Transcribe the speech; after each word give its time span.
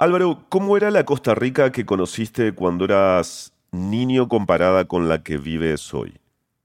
Álvaro, 0.00 0.46
¿cómo 0.48 0.78
era 0.78 0.90
la 0.90 1.04
Costa 1.04 1.34
Rica 1.34 1.72
que 1.72 1.84
conociste 1.84 2.54
cuando 2.54 2.86
eras 2.86 3.52
niño 3.70 4.30
comparada 4.30 4.86
con 4.86 5.10
la 5.10 5.22
que 5.22 5.36
vives 5.36 5.92
hoy? 5.92 6.14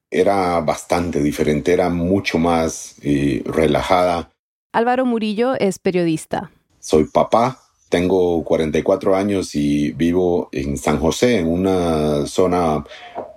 Era 0.10 0.62
bastante 0.62 1.22
diferente, 1.22 1.74
era 1.74 1.90
mucho 1.90 2.38
más 2.38 2.96
eh, 3.02 3.44
relajada. 3.46 4.32
Álvaro 4.72 5.06
Murillo 5.06 5.54
es 5.60 5.80
periodista. 5.80 6.50
Soy 6.80 7.04
papá, 7.04 7.60
tengo 7.90 8.42
44 8.46 9.18
años 9.18 9.54
y 9.54 9.92
vivo 9.92 10.48
en 10.54 10.78
San 10.78 10.98
José, 11.02 11.40
en 11.40 11.50
una 11.50 12.28
zona 12.28 12.86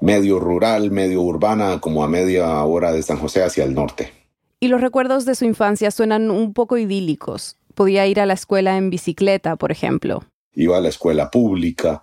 medio 0.00 0.38
rural, 0.38 0.92
medio 0.92 1.22
urbana, 1.22 1.80
como 1.80 2.04
a 2.04 2.08
media 2.08 2.62
hora 2.62 2.92
de 2.92 3.02
San 3.02 3.16
José 3.16 3.42
hacia 3.42 3.64
el 3.64 3.74
norte. 3.74 4.12
Y 4.60 4.68
los 4.68 4.80
recuerdos 4.80 5.24
de 5.24 5.34
su 5.34 5.44
infancia 5.44 5.90
suenan 5.90 6.30
un 6.30 6.52
poco 6.52 6.78
idílicos. 6.78 7.56
Podía 7.78 8.08
ir 8.08 8.18
a 8.18 8.26
la 8.26 8.34
escuela 8.34 8.76
en 8.76 8.90
bicicleta, 8.90 9.54
por 9.54 9.70
ejemplo. 9.70 10.24
Iba 10.52 10.78
a 10.78 10.80
la 10.80 10.88
escuela 10.88 11.30
pública. 11.30 12.02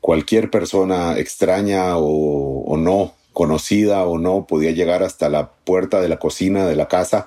Cualquier 0.00 0.52
persona 0.52 1.18
extraña 1.18 1.96
o, 1.96 2.62
o 2.62 2.76
no, 2.76 3.14
conocida 3.32 4.04
o 4.04 4.18
no, 4.18 4.46
podía 4.46 4.70
llegar 4.70 5.02
hasta 5.02 5.28
la 5.28 5.50
puerta 5.50 6.00
de 6.00 6.08
la 6.08 6.20
cocina 6.20 6.64
de 6.68 6.76
la 6.76 6.86
casa 6.86 7.26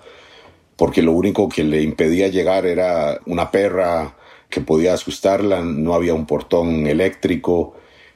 porque 0.77 1.01
lo 1.01 1.11
único 1.11 1.49
que 1.49 1.65
le 1.65 1.81
impedía 1.81 2.29
llegar 2.29 2.65
era 2.65 3.19
una 3.25 3.51
perra 3.51 4.15
que 4.49 4.61
podía 4.61 4.93
asustarla, 4.93 5.61
no 5.61 5.93
había 5.93 6.13
un 6.13 6.25
portón 6.25 6.87
eléctrico, 6.87 7.75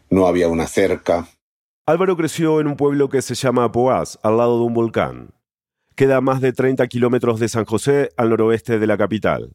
no 0.09 0.27
había 0.27 0.47
una 0.47 0.65
cerca. 0.65 1.27
Álvaro 1.85 2.15
creció 2.15 2.61
en 2.61 2.67
un 2.67 2.77
pueblo 2.77 3.09
que 3.09 3.21
se 3.21 3.35
llama 3.35 3.69
Poás, 3.73 4.17
al 4.23 4.37
lado 4.37 4.59
de 4.59 4.63
un 4.63 4.73
volcán. 4.73 5.33
Queda 5.97 6.15
a 6.15 6.21
más 6.21 6.39
de 6.39 6.53
30 6.53 6.87
kilómetros 6.87 7.41
de 7.41 7.49
San 7.49 7.65
José, 7.65 8.11
al 8.15 8.29
noroeste 8.29 8.79
de 8.79 8.87
la 8.87 8.97
capital. 8.97 9.51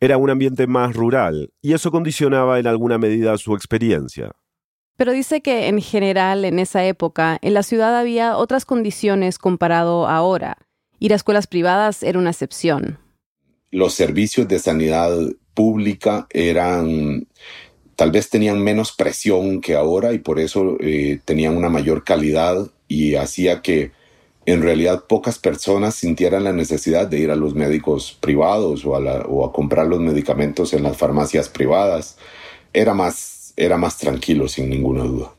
Era 0.00 0.16
un 0.16 0.30
ambiente 0.30 0.66
más 0.66 0.94
rural, 0.94 1.52
y 1.60 1.74
eso 1.74 1.90
condicionaba 1.90 2.58
en 2.58 2.66
alguna 2.66 2.96
medida 2.96 3.36
su 3.36 3.54
experiencia. 3.54 4.32
Pero 4.96 5.12
dice 5.12 5.40
que 5.40 5.68
en 5.68 5.80
general 5.80 6.44
en 6.44 6.58
esa 6.58 6.84
época 6.84 7.38
en 7.42 7.54
la 7.54 7.62
ciudad 7.62 7.98
había 7.98 8.36
otras 8.36 8.64
condiciones 8.64 9.38
comparado 9.38 10.06
a 10.06 10.16
ahora. 10.16 10.56
Ir 10.98 11.12
a 11.12 11.16
escuelas 11.16 11.46
privadas 11.46 12.02
era 12.02 12.18
una 12.18 12.30
excepción. 12.30 12.98
Los 13.70 13.94
servicios 13.94 14.48
de 14.48 14.58
sanidad 14.58 15.16
pública 15.54 16.26
eran, 16.30 17.26
tal 17.96 18.10
vez 18.10 18.28
tenían 18.28 18.62
menos 18.62 18.92
presión 18.92 19.60
que 19.60 19.74
ahora 19.74 20.12
y 20.12 20.18
por 20.18 20.38
eso 20.38 20.76
eh, 20.80 21.20
tenían 21.24 21.56
una 21.56 21.68
mayor 21.68 22.04
calidad 22.04 22.70
y 22.88 23.14
hacía 23.14 23.62
que 23.62 23.92
en 24.46 24.62
realidad 24.62 25.04
pocas 25.06 25.38
personas 25.38 25.94
sintieran 25.94 26.44
la 26.44 26.52
necesidad 26.52 27.06
de 27.06 27.18
ir 27.18 27.30
a 27.30 27.36
los 27.36 27.54
médicos 27.54 28.16
privados 28.20 28.84
o 28.84 28.96
a, 28.96 29.00
o 29.26 29.46
a 29.46 29.52
comprar 29.52 29.86
los 29.86 30.00
medicamentos 30.00 30.72
en 30.72 30.82
las 30.82 30.96
farmacias 30.96 31.48
privadas. 31.48 32.16
Era 32.72 32.94
más, 32.94 33.52
era 33.56 33.76
más 33.76 33.98
tranquilo, 33.98 34.48
sin 34.48 34.70
ninguna 34.70 35.04
duda. 35.04 35.32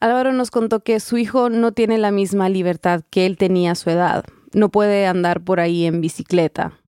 Álvaro 0.00 0.32
nos 0.32 0.50
contó 0.50 0.80
que 0.80 1.00
su 1.00 1.16
hijo 1.16 1.48
no 1.48 1.72
tiene 1.72 1.98
la 1.98 2.10
misma 2.10 2.48
libertad 2.48 3.02
que 3.10 3.26
él 3.26 3.36
tenía 3.36 3.72
a 3.72 3.74
su 3.76 3.90
edad. 3.90 4.24
No 4.52 4.70
puede 4.70 5.06
andar 5.06 5.42
por 5.42 5.60
ahí 5.60 5.86
en 5.86 6.00
bicicleta. 6.00 6.80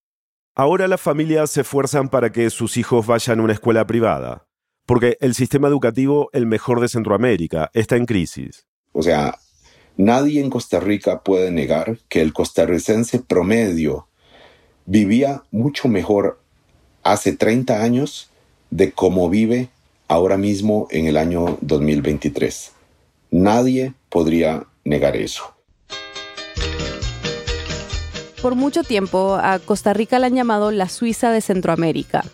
Ahora 0.54 0.88
las 0.88 1.00
familias 1.00 1.50
se 1.50 1.60
esfuerzan 1.60 2.08
para 2.08 2.32
que 2.32 2.50
sus 2.50 2.76
hijos 2.76 3.06
vayan 3.06 3.40
a 3.40 3.42
una 3.44 3.52
escuela 3.52 3.86
privada, 3.86 4.46
porque 4.86 5.16
el 5.20 5.34
sistema 5.34 5.68
educativo, 5.68 6.30
el 6.32 6.46
mejor 6.46 6.80
de 6.80 6.88
Centroamérica, 6.88 7.70
está 7.74 7.96
en 7.96 8.06
crisis. 8.06 8.66
O 8.92 9.02
sea, 9.02 9.38
nadie 9.98 10.40
en 10.40 10.48
Costa 10.48 10.80
Rica 10.80 11.22
puede 11.22 11.50
negar 11.50 11.98
que 12.08 12.22
el 12.22 12.32
costarricense 12.32 13.18
promedio 13.18 14.06
vivía 14.86 15.42
mucho 15.50 15.88
mejor 15.88 16.40
hace 17.02 17.36
30 17.36 17.82
años 17.82 18.30
de 18.70 18.92
cómo 18.92 19.28
vive 19.28 19.68
ahora 20.06 20.38
mismo 20.38 20.88
en 20.90 21.06
el 21.06 21.18
año 21.18 21.58
2023. 21.60 22.72
Nadie 23.30 23.92
podría 24.08 24.64
negar 24.84 25.16
eso. 25.16 25.54
Por 28.40 28.54
mucho 28.54 28.84
tiempo 28.84 29.34
a 29.34 29.58
Costa 29.58 29.92
Rica 29.92 30.18
la 30.20 30.28
han 30.28 30.34
llamado 30.34 30.70
la 30.70 30.88
Suiza 30.88 31.32
de 31.32 31.40
Centroamérica. 31.40 32.24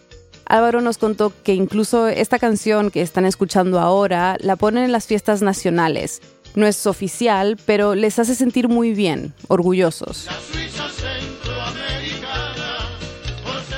Álvaro 0.45 0.83
nos 0.83 0.99
contó 0.99 1.33
que 1.43 1.55
incluso 1.55 2.09
esta 2.09 2.39
canción 2.39 2.91
que 2.91 3.01
están 3.01 3.25
escuchando 3.25 3.81
ahora 3.81 4.37
la 4.41 4.57
ponen 4.57 4.85
en 4.85 4.93
las 4.93 5.07
fiestas 5.07 5.41
nacionales. 5.41 6.21
No 6.55 6.67
es 6.67 6.87
oficial, 6.87 7.57
pero 7.67 7.95
les 7.95 8.19
hace 8.19 8.35
sentir 8.35 8.69
muy 8.69 8.95
bien, 8.95 9.33
orgullosos. 9.49 10.29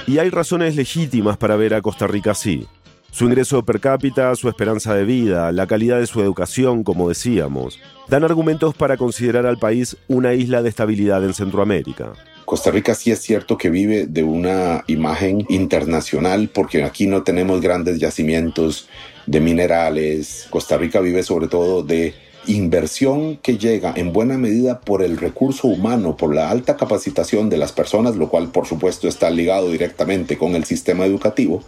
Y 0.06 0.18
hay 0.18 0.30
razones 0.30 0.76
legítimas 0.76 1.36
para 1.36 1.56
ver 1.56 1.74
a 1.74 1.82
Costa 1.82 2.06
Rica 2.06 2.32
así. 2.32 2.66
Su 3.10 3.24
ingreso 3.24 3.64
per 3.64 3.80
cápita, 3.80 4.34
su 4.36 4.48
esperanza 4.48 4.94
de 4.94 5.04
vida, 5.04 5.50
la 5.50 5.66
calidad 5.66 5.98
de 5.98 6.06
su 6.06 6.20
educación, 6.20 6.84
como 6.84 7.08
decíamos, 7.08 7.80
dan 8.08 8.24
argumentos 8.24 8.74
para 8.74 8.98
considerar 8.98 9.46
al 9.46 9.56
país 9.56 9.96
una 10.06 10.34
isla 10.34 10.62
de 10.62 10.68
estabilidad 10.68 11.24
en 11.24 11.32
Centroamérica. 11.32 12.12
Costa 12.44 12.70
Rica 12.70 12.94
sí 12.94 13.10
es 13.10 13.20
cierto 13.20 13.56
que 13.56 13.70
vive 13.70 14.06
de 14.06 14.22
una 14.22 14.84
imagen 14.86 15.46
internacional 15.48 16.50
porque 16.52 16.84
aquí 16.84 17.06
no 17.06 17.22
tenemos 17.22 17.62
grandes 17.62 17.98
yacimientos 17.98 18.86
de 19.26 19.40
minerales. 19.40 20.46
Costa 20.50 20.76
Rica 20.76 21.00
vive 21.00 21.22
sobre 21.22 21.48
todo 21.48 21.82
de 21.82 22.14
inversión 22.46 23.36
que 23.36 23.58
llega 23.58 23.92
en 23.96 24.12
buena 24.12 24.38
medida 24.38 24.80
por 24.80 25.02
el 25.02 25.16
recurso 25.16 25.68
humano, 25.68 26.16
por 26.16 26.34
la 26.34 26.50
alta 26.50 26.76
capacitación 26.76 27.50
de 27.50 27.58
las 27.58 27.72
personas, 27.72 28.16
lo 28.16 28.28
cual 28.28 28.48
por 28.48 28.66
supuesto 28.66 29.08
está 29.08 29.30
ligado 29.30 29.70
directamente 29.70 30.38
con 30.38 30.54
el 30.54 30.64
sistema 30.64 31.04
educativo, 31.06 31.62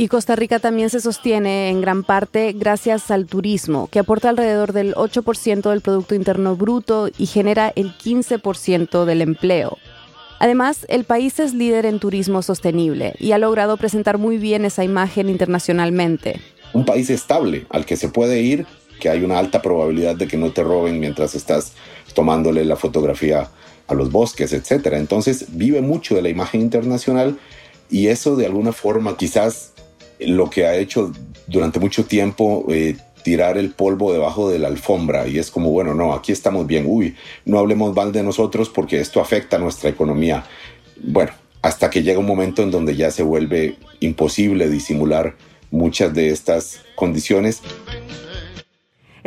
y 0.00 0.06
Costa 0.06 0.36
Rica 0.36 0.60
también 0.60 0.90
se 0.90 1.00
sostiene 1.00 1.70
en 1.70 1.80
gran 1.80 2.04
parte 2.04 2.52
gracias 2.52 3.10
al 3.10 3.26
turismo, 3.26 3.88
que 3.90 3.98
aporta 3.98 4.28
alrededor 4.28 4.72
del 4.72 4.94
8% 4.94 5.70
del 5.70 5.80
Producto 5.80 6.14
Interno 6.14 6.54
Bruto 6.54 7.08
y 7.18 7.26
genera 7.26 7.72
el 7.74 7.98
15% 7.98 9.04
del 9.04 9.22
empleo. 9.22 9.76
Además, 10.38 10.86
el 10.88 11.02
país 11.02 11.40
es 11.40 11.52
líder 11.52 11.84
en 11.84 11.98
turismo 11.98 12.42
sostenible 12.42 13.14
y 13.18 13.32
ha 13.32 13.38
logrado 13.38 13.76
presentar 13.76 14.18
muy 14.18 14.38
bien 14.38 14.64
esa 14.64 14.84
imagen 14.84 15.28
internacionalmente. 15.28 16.40
Un 16.72 16.84
país 16.84 17.10
estable 17.10 17.66
al 17.68 17.84
que 17.84 17.96
se 17.96 18.08
puede 18.08 18.40
ir, 18.40 18.66
que 18.98 19.08
hay 19.08 19.22
una 19.24 19.38
alta 19.38 19.62
probabilidad 19.62 20.16
de 20.16 20.28
que 20.28 20.36
no 20.36 20.50
te 20.52 20.62
roben 20.62 21.00
mientras 21.00 21.34
estás 21.34 21.72
tomándole 22.14 22.64
la 22.64 22.76
fotografía 22.76 23.48
a 23.86 23.94
los 23.94 24.12
bosques, 24.12 24.52
etc. 24.52 24.88
Entonces 24.92 25.46
vive 25.48 25.80
mucho 25.80 26.14
de 26.14 26.22
la 26.22 26.28
imagen 26.28 26.60
internacional 26.60 27.38
y 27.90 28.08
eso 28.08 28.36
de 28.36 28.46
alguna 28.46 28.72
forma 28.72 29.16
quizás 29.16 29.72
lo 30.18 30.50
que 30.50 30.66
ha 30.66 30.76
hecho 30.76 31.12
durante 31.46 31.80
mucho 31.80 32.04
tiempo 32.04 32.66
eh, 32.68 32.96
tirar 33.22 33.58
el 33.58 33.70
polvo 33.70 34.12
debajo 34.12 34.50
de 34.50 34.58
la 34.58 34.68
alfombra 34.68 35.26
y 35.26 35.38
es 35.38 35.50
como, 35.50 35.70
bueno, 35.70 35.94
no, 35.94 36.12
aquí 36.12 36.32
estamos 36.32 36.66
bien, 36.66 36.84
uy, 36.86 37.14
no 37.44 37.58
hablemos 37.58 37.94
mal 37.94 38.12
de 38.12 38.22
nosotros 38.22 38.68
porque 38.68 39.00
esto 39.00 39.20
afecta 39.20 39.56
a 39.56 39.58
nuestra 39.58 39.90
economía. 39.90 40.44
Bueno, 41.02 41.32
hasta 41.62 41.90
que 41.90 42.02
llega 42.02 42.18
un 42.18 42.26
momento 42.26 42.62
en 42.62 42.70
donde 42.70 42.96
ya 42.96 43.10
se 43.10 43.22
vuelve 43.22 43.76
imposible 44.00 44.68
disimular 44.68 45.36
muchas 45.70 46.14
de 46.14 46.30
estas 46.30 46.80
condiciones. 46.94 47.62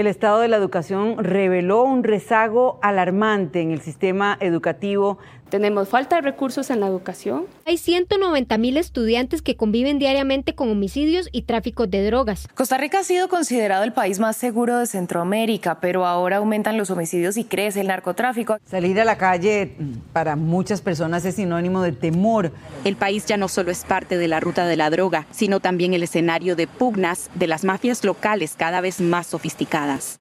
El 0.02 0.08
estado 0.08 0.40
de 0.40 0.48
la 0.48 0.58
educación 0.58 1.24
reveló 1.24 1.84
un 1.84 2.04
rezago 2.04 2.80
alarmante 2.82 3.62
en 3.62 3.70
el 3.70 3.82
sistema 3.82 4.36
educativo 4.40 5.20
tenemos 5.52 5.90
falta 5.90 6.16
de 6.16 6.24
recursos 6.24 6.72
en 6.72 6.80
la 6.80 6.88
educación. 6.88 7.46
Hay 7.66 7.78
190 7.78 8.58
mil 8.58 8.78
estudiantes 8.78 9.44
que 9.44 9.56
conviven 9.56 10.00
diariamente 10.00 10.56
con 10.56 10.72
homicidios 10.72 11.30
y 11.32 11.44
tráfico 11.44 11.86
de 11.86 12.04
drogas. 12.04 12.48
Costa 12.56 12.78
Rica 12.78 13.02
ha 13.02 13.04
sido 13.04 13.30
considerado 13.30 13.84
el 13.84 13.94
país 13.94 14.20
más 14.20 14.38
seguro 14.38 14.80
de 14.80 14.88
Centroamérica, 14.88 15.80
pero 15.80 16.08
ahora 16.08 16.38
aumentan 16.38 16.78
los 16.78 16.90
homicidios 16.90 17.38
y 17.38 17.44
crece 17.44 17.82
el 17.82 17.88
narcotráfico. 17.88 18.58
Salir 18.66 19.00
a 19.00 19.06
la 19.06 19.18
calle 19.18 19.76
para 20.14 20.36
muchas 20.36 20.82
personas 20.82 21.24
es 21.26 21.36
sinónimo 21.36 21.84
de 21.84 21.92
temor. 21.92 22.52
El 22.84 22.96
país 22.96 23.26
ya 23.28 23.38
no 23.38 23.48
solo 23.48 23.70
es 23.70 23.84
parte 23.84 24.18
de 24.18 24.28
la 24.28 24.40
ruta 24.40 24.66
de 24.66 24.78
la 24.78 24.90
droga, 24.90 25.28
sino 25.30 25.60
también 25.60 25.94
el 25.94 26.02
escenario 26.02 26.56
de 26.56 26.66
pugnas 26.66 27.30
de 27.36 27.48
las 27.48 27.64
mafias 27.64 28.04
locales 28.04 28.56
cada 28.58 28.82
vez 28.82 29.02
más 29.02 29.28
sofisticadas. 29.28 30.20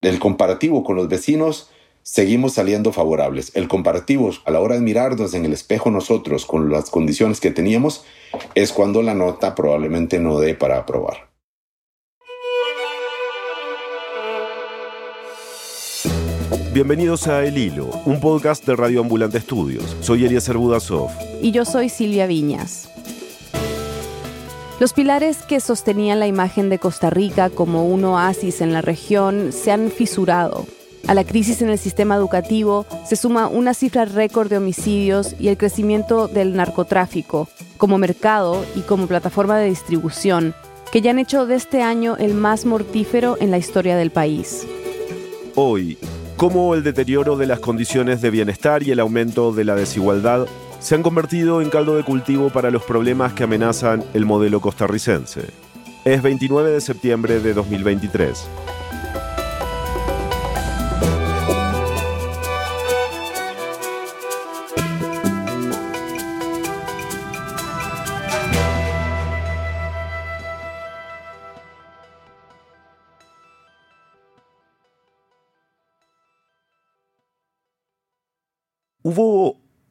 El 0.00 0.18
comparativo 0.18 0.82
con 0.82 0.96
los 0.96 1.08
vecinos 1.08 1.70
seguimos 2.02 2.54
saliendo 2.54 2.92
favorables. 2.92 3.52
El 3.54 3.68
comparativo 3.68 4.30
a 4.44 4.50
la 4.50 4.60
hora 4.60 4.74
de 4.74 4.80
mirarnos 4.80 5.34
en 5.34 5.44
el 5.44 5.52
espejo 5.52 5.90
nosotros 5.90 6.46
con 6.46 6.70
las 6.70 6.90
condiciones 6.90 7.40
que 7.40 7.50
teníamos 7.50 8.04
es 8.54 8.72
cuando 8.72 9.02
la 9.02 9.14
nota 9.14 9.54
probablemente 9.54 10.18
no 10.18 10.38
dé 10.38 10.54
para 10.54 10.78
aprobar. 10.78 11.30
Bienvenidos 16.72 17.26
a 17.26 17.44
El 17.44 17.58
Hilo, 17.58 17.90
un 18.04 18.20
podcast 18.20 18.64
de 18.64 18.76
Radio 18.76 19.00
Ambulante 19.00 19.38
Estudios. 19.38 19.96
Soy 20.02 20.24
Eliezer 20.24 20.56
Budasov. 20.56 21.10
Y 21.42 21.50
yo 21.50 21.64
soy 21.64 21.88
Silvia 21.88 22.28
Viñas. 22.28 22.88
Los 24.78 24.92
pilares 24.92 25.38
que 25.42 25.58
sostenían 25.58 26.20
la 26.20 26.28
imagen 26.28 26.70
de 26.70 26.78
Costa 26.78 27.10
Rica 27.10 27.50
como 27.50 27.86
un 27.86 28.04
oasis 28.04 28.60
en 28.60 28.72
la 28.72 28.82
región 28.82 29.52
se 29.52 29.72
han 29.72 29.90
fisurado 29.90 30.64
a 31.06 31.14
la 31.14 31.24
crisis 31.24 31.62
en 31.62 31.70
el 31.70 31.78
sistema 31.78 32.14
educativo 32.14 32.86
se 33.06 33.16
suma 33.16 33.48
una 33.48 33.74
cifra 33.74 34.04
récord 34.04 34.48
de 34.48 34.58
homicidios 34.58 35.34
y 35.38 35.48
el 35.48 35.56
crecimiento 35.56 36.28
del 36.28 36.54
narcotráfico 36.54 37.48
como 37.78 37.98
mercado 37.98 38.64
y 38.76 38.80
como 38.82 39.06
plataforma 39.06 39.58
de 39.58 39.68
distribución, 39.68 40.54
que 40.92 41.00
ya 41.00 41.10
han 41.10 41.18
hecho 41.18 41.46
de 41.46 41.56
este 41.56 41.82
año 41.82 42.16
el 42.18 42.34
más 42.34 42.66
mortífero 42.66 43.36
en 43.40 43.50
la 43.50 43.58
historia 43.58 43.96
del 43.96 44.10
país. 44.10 44.66
Hoy, 45.54 45.98
cómo 46.36 46.74
el 46.74 46.82
deterioro 46.82 47.36
de 47.36 47.46
las 47.46 47.60
condiciones 47.60 48.20
de 48.20 48.30
bienestar 48.30 48.82
y 48.82 48.90
el 48.90 49.00
aumento 49.00 49.52
de 49.52 49.64
la 49.64 49.74
desigualdad 49.74 50.46
se 50.78 50.94
han 50.94 51.02
convertido 51.02 51.60
en 51.60 51.70
caldo 51.70 51.96
de 51.96 52.04
cultivo 52.04 52.50
para 52.50 52.70
los 52.70 52.82
problemas 52.82 53.32
que 53.32 53.44
amenazan 53.44 54.04
el 54.14 54.26
modelo 54.26 54.60
costarricense. 54.60 55.42
Es 56.04 56.22
29 56.22 56.70
de 56.70 56.80
septiembre 56.80 57.40
de 57.40 57.52
2023. 57.52 58.46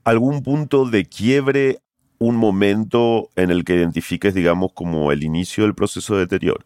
Algún 0.09 0.44
punto 0.44 0.85
de 0.85 1.06
quiebre, 1.06 1.79
un 2.17 2.35
momento 2.35 3.29
en 3.35 3.51
el 3.51 3.63
que 3.63 3.75
identifiques, 3.75 4.33
digamos, 4.33 4.71
como 4.73 5.11
el 5.11 5.23
inicio 5.23 5.63
del 5.63 5.75
proceso 5.75 6.15
de 6.15 6.21
deterioro? 6.21 6.65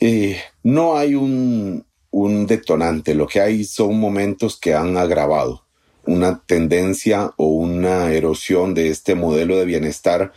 Eh, 0.00 0.38
no 0.62 0.96
hay 0.96 1.14
un, 1.14 1.84
un 2.10 2.46
detonante, 2.46 3.14
lo 3.14 3.26
que 3.26 3.40
hay 3.40 3.64
son 3.64 3.98
momentos 3.98 4.58
que 4.58 4.74
han 4.74 4.96
agravado 4.96 5.64
una 6.06 6.42
tendencia 6.44 7.32
o 7.36 7.46
una 7.46 8.12
erosión 8.12 8.74
de 8.74 8.88
este 8.88 9.14
modelo 9.14 9.56
de 9.56 9.64
bienestar. 9.64 10.32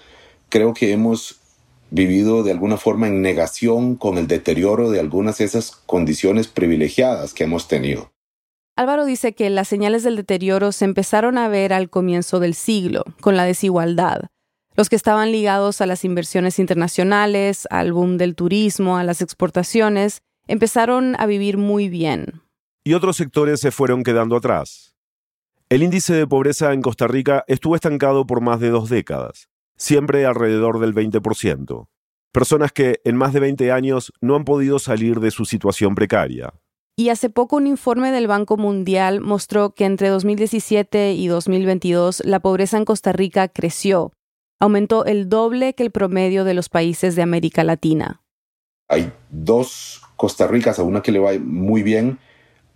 Creo 0.50 0.74
que 0.74 0.92
hemos 0.92 1.40
vivido 1.90 2.44
de 2.44 2.52
alguna 2.52 2.78
forma 2.78 3.08
en 3.08 3.22
negación 3.22 3.96
con 3.96 4.18
el 4.18 4.28
deterioro 4.28 4.90
de 4.92 5.00
algunas 5.00 5.38
de 5.38 5.46
esas 5.46 5.72
condiciones 5.72 6.48
privilegiadas 6.48 7.34
que 7.34 7.46
hemos 7.46 7.68
tenido. 7.68 8.12
Álvaro 8.78 9.06
dice 9.06 9.34
que 9.34 9.50
las 9.50 9.68
señales 9.68 10.04
del 10.04 10.16
deterioro 10.16 10.72
se 10.72 10.86
empezaron 10.86 11.40
a 11.40 11.48
ver 11.48 11.74
al 11.74 11.90
comienzo 11.90 12.40
del 12.40 12.54
siglo, 12.54 13.04
con 13.22 13.36
la 13.36 13.44
desigualdad. 13.44 14.28
Los 14.76 14.88
que 14.88 14.96
estaban 14.96 15.32
ligados 15.32 15.82
a 15.82 15.88
las 15.88 16.06
inversiones 16.06 16.60
internacionales, 16.60 17.68
al 17.72 17.92
boom 17.92 18.18
del 18.18 18.36
turismo, 18.36 18.98
a 18.98 19.04
las 19.04 19.24
exportaciones, 19.24 20.22
empezaron 20.48 21.16
a 21.20 21.26
vivir 21.26 21.58
muy 21.58 21.90
bien. 21.90 22.44
Y 22.84 22.94
otros 22.94 23.18
sectores 23.18 23.60
se 23.60 23.72
fueron 23.72 24.04
quedando 24.04 24.36
atrás. 24.36 24.96
El 25.70 25.82
índice 25.82 26.14
de 26.14 26.28
pobreza 26.28 26.72
en 26.72 26.84
Costa 26.84 27.08
Rica 27.08 27.44
estuvo 27.48 27.74
estancado 27.74 28.28
por 28.28 28.42
más 28.42 28.60
de 28.60 28.70
dos 28.70 28.90
décadas, 28.90 29.50
siempre 29.76 30.28
alrededor 30.28 30.80
del 30.80 30.94
20%. 30.94 31.88
Personas 32.32 32.72
que 32.72 33.02
en 33.04 33.16
más 33.16 33.34
de 33.34 33.40
20 33.40 33.72
años 33.72 34.14
no 34.22 34.36
han 34.36 34.46
podido 34.46 34.78
salir 34.78 35.20
de 35.20 35.32
su 35.32 35.46
situación 35.46 35.96
precaria. 35.96 36.54
Y 37.00 37.10
hace 37.10 37.30
poco 37.30 37.58
un 37.58 37.68
informe 37.68 38.12
del 38.12 38.26
Banco 38.26 38.58
Mundial 38.58 39.22
mostró 39.22 39.76
que 39.76 39.86
entre 39.86 40.10
2017 40.10 41.14
y 41.14 41.28
2022 41.28 42.24
la 42.26 42.40
pobreza 42.40 42.76
en 42.76 42.86
Costa 42.86 43.12
Rica 43.12 43.50
creció. 43.50 44.14
Aumentó 44.60 45.06
el 45.06 45.30
doble 45.30 45.76
que 45.76 45.84
el 45.84 45.92
promedio 45.92 46.44
de 46.44 46.56
los 46.56 46.70
países 46.70 47.16
de 47.16 47.22
América 47.22 47.64
Latina. 47.64 48.24
Hay 48.90 49.14
dos 49.30 50.02
Costa 50.16 50.48
Ricas, 50.48 50.80
a 50.80 50.84
una 50.84 51.04
que 51.04 51.12
le 51.12 51.20
va 51.20 51.34
muy 51.40 51.84
bien 51.84 52.18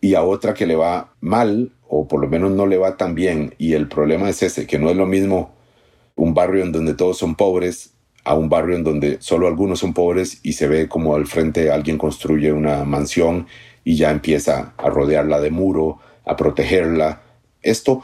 y 0.01 0.13
a 0.13 0.21
otra 0.21 0.53
que 0.53 0.67
le 0.67 0.75
va 0.75 1.15
mal, 1.19 1.71
o 1.88 2.07
por 2.07 2.21
lo 2.21 2.27
menos 2.27 2.51
no 2.51 2.67
le 2.67 2.77
va 2.77 2.97
tan 2.97 3.15
bien. 3.15 3.56
Y 3.57 3.74
el 3.74 3.88
problema 3.88 4.29
es 4.29 4.44
ese, 4.44 4.67
que 4.67 4.77
no 4.77 4.91
es 4.91 4.97
lo 4.97 5.07
mismo 5.07 5.56
un 6.15 6.35
barrio 6.35 6.63
en 6.63 6.71
donde 6.71 6.94
todos 6.94 7.17
son 7.17 7.33
pobres 7.33 7.95
a 8.24 8.35
un 8.35 8.50
barrio 8.50 8.75
en 8.75 8.83
donde 8.83 9.17
solo 9.19 9.47
algunos 9.47 9.79
son 9.79 9.94
pobres 9.94 10.39
y 10.44 10.53
se 10.53 10.67
ve 10.67 10.88
como 10.88 11.15
al 11.15 11.25
frente 11.25 11.71
alguien 11.71 11.97
construye 11.97 12.53
una 12.53 12.83
mansión 12.83 13.47
y 13.83 13.95
ya 13.95 14.12
empieza 14.12 14.74
a 14.78 14.89
rodearla 14.89 15.39
de 15.39 15.51
muro, 15.51 16.00
a 16.25 16.36
protegerla. 16.36 17.22
Esto, 17.62 18.04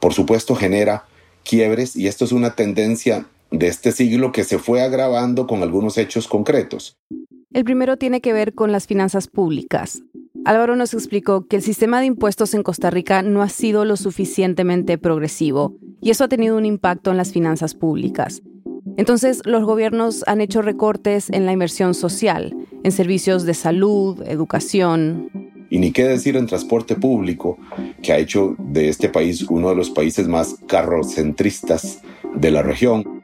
por 0.00 0.14
supuesto, 0.14 0.54
genera 0.54 1.04
quiebres 1.44 1.96
y 1.96 2.08
esto 2.08 2.24
es 2.24 2.32
una 2.32 2.54
tendencia 2.54 3.26
de 3.50 3.68
este 3.68 3.92
siglo 3.92 4.32
que 4.32 4.44
se 4.44 4.58
fue 4.58 4.82
agravando 4.82 5.46
con 5.46 5.62
algunos 5.62 5.98
hechos 5.98 6.28
concretos. 6.28 6.96
El 7.52 7.64
primero 7.64 7.96
tiene 7.96 8.20
que 8.20 8.32
ver 8.32 8.54
con 8.54 8.72
las 8.72 8.86
finanzas 8.86 9.28
públicas. 9.28 10.02
Álvaro 10.44 10.76
nos 10.76 10.94
explicó 10.94 11.46
que 11.46 11.56
el 11.56 11.62
sistema 11.62 12.00
de 12.00 12.06
impuestos 12.06 12.54
en 12.54 12.62
Costa 12.62 12.90
Rica 12.90 13.22
no 13.22 13.42
ha 13.42 13.48
sido 13.48 13.84
lo 13.84 13.96
suficientemente 13.96 14.98
progresivo 14.98 15.76
y 16.00 16.10
eso 16.10 16.24
ha 16.24 16.28
tenido 16.28 16.56
un 16.56 16.66
impacto 16.66 17.10
en 17.10 17.16
las 17.16 17.32
finanzas 17.32 17.74
públicas. 17.74 18.42
Entonces, 18.96 19.42
los 19.44 19.64
gobiernos 19.64 20.24
han 20.26 20.40
hecho 20.40 20.62
recortes 20.62 21.28
en 21.30 21.44
la 21.44 21.52
inversión 21.52 21.94
social, 21.94 22.54
en 22.82 22.92
servicios 22.92 23.44
de 23.44 23.52
salud, 23.52 24.22
educación. 24.26 25.30
Y 25.68 25.78
ni 25.78 25.92
qué 25.92 26.04
decir 26.04 26.36
en 26.36 26.46
transporte 26.46 26.94
público, 26.94 27.58
que 28.02 28.12
ha 28.12 28.18
hecho 28.18 28.56
de 28.58 28.88
este 28.88 29.08
país 29.08 29.42
uno 29.50 29.68
de 29.68 29.76
los 29.76 29.90
países 29.90 30.28
más 30.28 30.56
carrocentristas 30.66 32.00
de 32.34 32.50
la 32.50 32.62
región. 32.62 33.22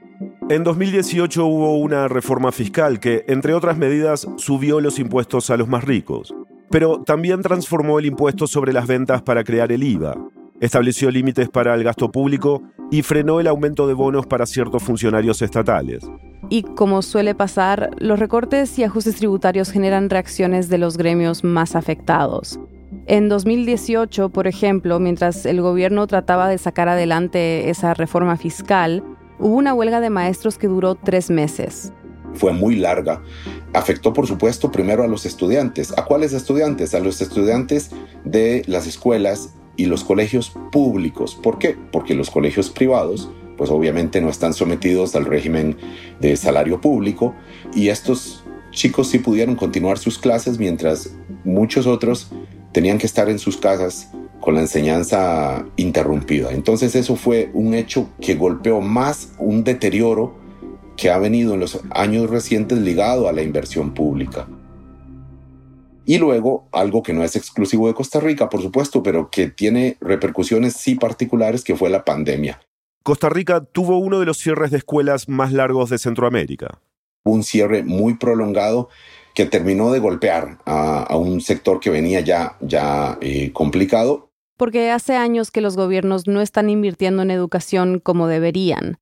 En 0.51 0.65
2018 0.65 1.47
hubo 1.47 1.79
una 1.79 2.09
reforma 2.09 2.53
fiscal 2.53 3.01
que, 3.01 3.25
entre 3.29 3.55
otras 3.55 3.79
medidas, 3.79 4.29
subió 4.37 4.81
los 4.81 4.99
impuestos 4.99 5.49
a 5.49 5.57
los 5.57 5.69
más 5.69 5.85
ricos, 5.85 6.35
pero 6.69 7.03
también 7.03 7.41
transformó 7.41 7.99
el 7.99 8.07
impuesto 8.07 8.47
sobre 8.47 8.73
las 8.73 8.87
ventas 8.87 9.23
para 9.23 9.45
crear 9.45 9.73
el 9.73 9.83
IVA, 9.83 10.17
estableció 10.63 11.11
límites 11.11 11.49
para 11.49 11.75
el 11.75 11.83
gasto 11.83 12.13
público 12.13 12.63
y 12.91 13.03
frenó 13.03 13.41
el 13.41 13.49
aumento 13.49 13.89
de 13.89 13.95
bonos 13.95 14.27
para 14.27 14.47
ciertos 14.47 14.81
funcionarios 14.81 15.43
estatales. 15.43 16.05
Y 16.51 16.63
como 16.63 17.03
suele 17.03 17.35
pasar, 17.35 17.91
los 17.99 18.21
recortes 18.21 18.79
y 18.79 18.85
ajustes 18.85 19.17
tributarios 19.17 19.73
generan 19.73 20.09
reacciones 20.09 20.69
de 20.69 20.79
los 20.79 20.97
gremios 20.97 21.43
más 21.43 21.75
afectados. 21.75 22.61
En 23.07 23.29
2018, 23.29 24.29
por 24.29 24.47
ejemplo, 24.47 25.01
mientras 25.01 25.47
el 25.47 25.61
gobierno 25.61 26.07
trataba 26.07 26.49
de 26.49 26.59
sacar 26.59 26.89
adelante 26.89 27.69
esa 27.69 27.93
reforma 27.95 28.37
fiscal, 28.37 29.03
hubo 29.41 29.57
una 29.57 29.75
huelga 29.75 30.01
de 30.01 30.11
maestros 30.11 30.59
que 30.59 30.69
duró 30.69 30.95
tres 30.95 31.29
meses. 31.29 31.93
Fue 32.35 32.53
muy 32.53 32.77
larga. 32.77 33.21
Afectó, 33.75 34.13
por 34.13 34.29
supuesto, 34.29 34.71
primero 34.71 35.03
a 35.03 35.09
los 35.09 35.27
estudiantes. 35.27 35.93
¿A 35.99 36.05
cuáles 36.05 36.33
estudiantes? 36.33 36.95
A 36.95 37.01
los 37.01 37.21
estudiantes 37.21 37.91
de 38.25 38.63
las 38.69 38.87
escuelas 38.87 39.55
y 39.77 39.87
los 39.87 40.05
colegios 40.05 40.53
públicos. 40.71 41.35
¿Por 41.35 41.59
qué? 41.59 41.77
Porque 41.91 42.15
los 42.15 42.31
colegios 42.31 42.71
privados, 42.71 43.31
pues 43.57 43.71
obviamente 43.71 44.21
no 44.21 44.29
están 44.29 44.55
sometidos 44.55 45.15
al 45.15 45.25
régimen 45.25 45.77
de 46.21 46.37
salario 46.37 46.81
público 46.81 47.35
y 47.75 47.89
estos 47.89 48.45
chicos 48.71 49.09
sí 49.09 49.19
pudieron 49.19 49.55
continuar 49.55 49.99
sus 49.99 50.19
clases 50.19 50.59
mientras 50.59 51.15
muchos 51.45 51.87
otros 51.87 52.31
tenían 52.73 52.99
que 52.99 53.07
estar 53.07 53.29
en 53.29 53.39
sus 53.39 53.57
casas 53.57 54.11
con 54.41 54.55
la 54.55 54.61
enseñanza 54.61 55.65
interrumpida. 55.77 56.53
Entonces 56.53 56.95
eso 56.97 57.17
fue 57.17 57.51
un 57.55 57.75
hecho 57.75 58.09
que 58.21 58.35
golpeó 58.35 58.81
más 58.81 59.33
un 59.39 59.63
deterioro 59.63 60.35
que 60.97 61.11
ha 61.11 61.19
venido 61.19 61.55
en 61.55 61.61
los 61.61 61.81
años 61.91 62.29
recientes 62.29 62.79
ligado 62.79 63.29
a 63.29 63.33
la 63.33 63.43
inversión 63.43 63.95
pública. 63.95 64.49
Y 66.05 66.19
luego, 66.19 66.69
algo 66.73 67.03
que 67.03 67.13
no 67.13 67.23
es 67.23 67.37
exclusivo 67.37 67.87
de 67.87 67.95
Costa 67.95 68.21
Rica, 68.21 68.49
por 68.49 68.61
supuesto, 68.61 69.03
pero 69.03 69.31
que 69.31 69.49
tiene 69.49 69.97
repercusiones 70.01 70.75
sí 70.75 70.97
particulares, 70.97 71.63
que 71.63 71.77
fue 71.77 71.91
la 71.91 72.05
pandemia. 72.05 72.61
Costa 73.03 73.29
Rica 73.29 73.65
tuvo 73.65 73.99
uno 73.99 74.21
de 74.21 74.27
los 74.27 74.39
cierres 74.39 74.71
de 74.71 74.79
escuelas 74.79 75.29
más 75.29 75.53
largos 75.53 75.91
de 75.91 75.99
Centroamérica. 75.99 76.81
Un 77.25 77.43
cierre 77.43 77.83
muy 77.83 78.15
prolongado 78.15 78.89
que 79.35 79.47
terminó 79.47 79.93
de 79.93 79.99
golpear 79.99 80.59
a, 80.67 81.17
un 81.17 81.41
sector 81.41 81.81
que 81.81 81.91
venía 81.91 82.21
ya, 82.21 82.57
ya 82.61 83.19
eh, 83.21 83.53
complicado. 83.53 84.31
Porque 84.57 84.91
hace 84.91 85.17
años 85.17 85.51
que 85.51 85.61
los 85.61 85.77
gobiernos 85.77 86.27
no 86.27 86.41
están 86.41 86.69
invirtiendo 86.69 87.23
en 87.23 87.31
educación 87.31 87.99
como 87.99 88.27
deberían. 88.27 88.99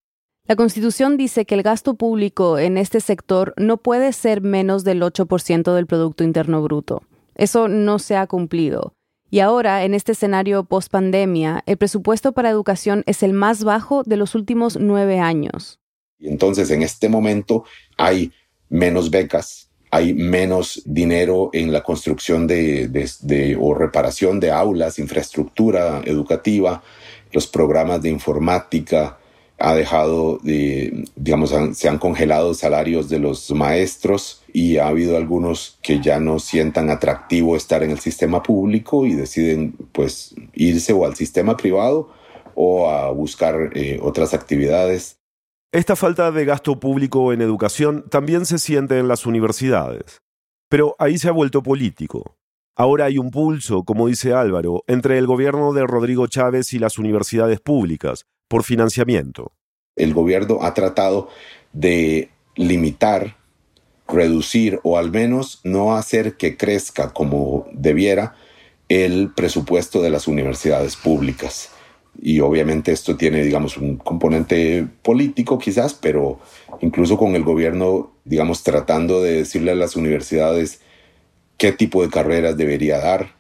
La 0.51 0.57
Constitución 0.57 1.17
dice 1.17 1.45
que 1.45 1.55
el 1.55 1.63
gasto 1.63 1.95
público 1.95 2.59
en 2.59 2.77
este 2.77 3.01
sector 3.01 3.55
no 3.57 3.77
puede 3.77 4.13
ser 4.13 4.41
menos 4.41 4.83
del 4.83 5.01
8% 5.01 5.73
del 5.73 5.87
Producto 5.87 6.25
Interno 6.25 6.61
Bruto. 6.61 7.05
Eso 7.37 7.69
no 7.69 8.01
se 8.01 8.17
ha 8.17 8.27
cumplido. 8.27 8.93
Y 9.31 9.39
ahora, 9.39 9.85
en 9.85 9.95
este 9.95 10.11
escenario 10.11 10.65
post-pandemia, 10.65 11.63
el 11.67 11.77
presupuesto 11.77 12.33
para 12.33 12.51
educación 12.51 13.05
es 13.07 13.23
el 13.23 13.33
más 13.33 13.63
bajo 13.63 14.03
de 14.03 14.17
los 14.17 14.35
últimos 14.35 14.77
nueve 14.77 15.21
años. 15.21 15.79
Y 16.19 16.27
entonces, 16.27 16.69
en 16.73 16.83
este 16.83 17.09
momento, 17.09 17.63
hay 17.97 18.33
menos 18.69 19.09
becas, 19.09 19.71
hay 19.93 20.15
menos 20.15 20.83
dinero 20.85 21.51
en 21.53 21.73
la 21.73 21.85
construcción 21.85 22.49
de, 22.49 23.57
o 23.61 23.73
reparación 23.73 24.41
de 24.41 24.51
aulas, 24.51 24.99
infraestructura 24.99 26.03
educativa, 26.05 26.83
los 27.31 27.47
programas 27.47 28.03
de 28.03 28.09
informática, 28.09 29.20
ha 29.61 29.75
dejado, 29.75 30.39
de, 30.43 31.05
digamos, 31.17 31.55
se 31.73 31.89
han 31.89 31.99
congelado 31.99 32.55
salarios 32.55 33.09
de 33.09 33.19
los 33.19 33.51
maestros 33.53 34.43
y 34.53 34.79
ha 34.79 34.89
habido 34.89 35.17
algunos 35.17 35.79
que 35.83 36.01
ya 36.01 36.19
no 36.19 36.39
sientan 36.39 36.89
atractivo 36.89 37.57
estar 37.57 37.83
en 37.83 37.91
el 37.91 38.01
sistema 38.01 38.43
público 38.43 39.07
y 39.07 39.13
deciden 39.13 39.75
pues 39.93 40.35
irse 40.55 40.95
o 40.95 41.05
al 41.05 41.15
sistema 41.15 41.57
privado 41.57 42.09
o 42.55 42.89
a 42.91 43.11
buscar 43.11 43.71
eh, 43.75 44.01
otras 44.03 44.35
actividades. 44.35 45.19
Esta 45.73 45.95
falta 45.95 46.33
de 46.33 46.45
gasto 46.45 46.81
público 46.81 47.33
en 47.33 47.43
educación 47.43 48.05
también 48.11 48.47
se 48.47 48.59
siente 48.59 48.99
en 48.99 49.09
las 49.09 49.27
universidades. 49.27 50.23
Pero 50.69 50.97
ahí 50.99 51.19
se 51.19 51.29
ha 51.29 51.33
vuelto 51.33 51.63
político. 51.63 52.37
Ahora 52.77 53.05
hay 53.05 53.19
un 53.19 53.31
pulso, 53.31 53.85
como 53.85 54.07
dice 54.07 54.33
Álvaro, 54.33 54.85
entre 54.87 55.19
el 55.19 55.27
gobierno 55.27 55.73
de 55.73 55.87
Rodrigo 55.87 56.27
Chávez 56.29 56.73
y 56.73 56.79
las 56.79 56.99
universidades 56.99 57.61
públicas, 57.61 58.25
por 58.51 58.65
financiamiento. 58.65 59.53
El 59.95 60.13
gobierno 60.13 60.59
ha 60.63 60.75
tratado 60.75 61.29
de 61.73 62.31
limitar, 62.57 63.37
reducir 64.09 64.81
o 64.83 64.99
al 64.99 65.13
menos 65.13 65.61
no 65.63 65.95
hacer 65.95 66.37
que 66.37 66.57
crezca 66.57 67.13
como 67.15 67.69
debiera 67.73 68.35
el 68.89 69.31
presupuesto 69.37 70.03
de 70.03 70.11
las 70.11 70.27
universidades 70.27 70.97
públicas. 70.97 71.71
Y 72.21 72.41
obviamente 72.41 72.91
esto 72.91 73.17
tiene, 73.17 73.45
digamos, 73.45 73.77
un 73.77 73.99
componente 73.99 74.85
político 75.03 75.61
quizás, 75.61 75.95
pero 75.95 76.41
incluso 76.81 77.17
con 77.17 77.37
el 77.37 77.45
gobierno, 77.45 78.13
digamos, 78.25 78.65
tratando 78.65 79.23
de 79.23 79.37
decirle 79.37 79.71
a 79.71 79.77
las 79.77 79.95
universidades 79.95 80.81
qué 81.57 81.71
tipo 81.71 82.03
de 82.03 82.11
carreras 82.11 82.57
debería 82.57 82.99
dar, 82.99 83.40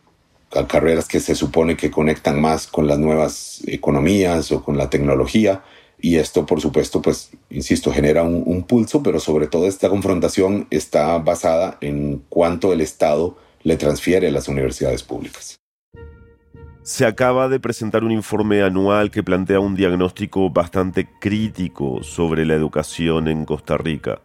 carreras 0.66 1.06
que 1.06 1.20
se 1.20 1.34
supone 1.34 1.76
que 1.76 1.90
conectan 1.90 2.40
más 2.40 2.66
con 2.66 2.86
las 2.86 2.98
nuevas 2.98 3.62
economías 3.66 4.50
o 4.52 4.62
con 4.62 4.76
la 4.76 4.90
tecnología. 4.90 5.62
Y 6.00 6.16
esto, 6.16 6.46
por 6.46 6.60
supuesto, 6.60 7.02
pues, 7.02 7.30
insisto, 7.50 7.92
genera 7.92 8.22
un, 8.22 8.62
pulso, 8.64 9.02
pero 9.02 9.20
sobre 9.20 9.46
todo 9.46 9.66
esta 9.66 9.88
confrontación 9.88 10.66
está 10.70 11.18
basada 11.18 11.76
en 11.80 12.22
cuánto 12.28 12.72
el 12.72 12.80
Estado 12.80 13.36
le 13.62 13.76
transfiere 13.76 14.28
a 14.28 14.32
las 14.32 14.48
universidades 14.48 15.02
públicas. 15.02 15.56
Se 16.82 17.04
acaba 17.04 17.48
de 17.48 17.60
presentar 17.60 18.02
un 18.02 18.10
informe 18.10 18.62
anual 18.62 19.10
que 19.10 19.22
plantea 19.22 19.60
un 19.60 19.76
diagnóstico 19.76 20.48
bastante 20.50 21.06
crítico 21.20 22.02
sobre 22.02 22.46
la 22.46 22.54
educación 22.54 23.28
en 23.28 23.44
Costa 23.44 23.76
Rica. 23.76 24.22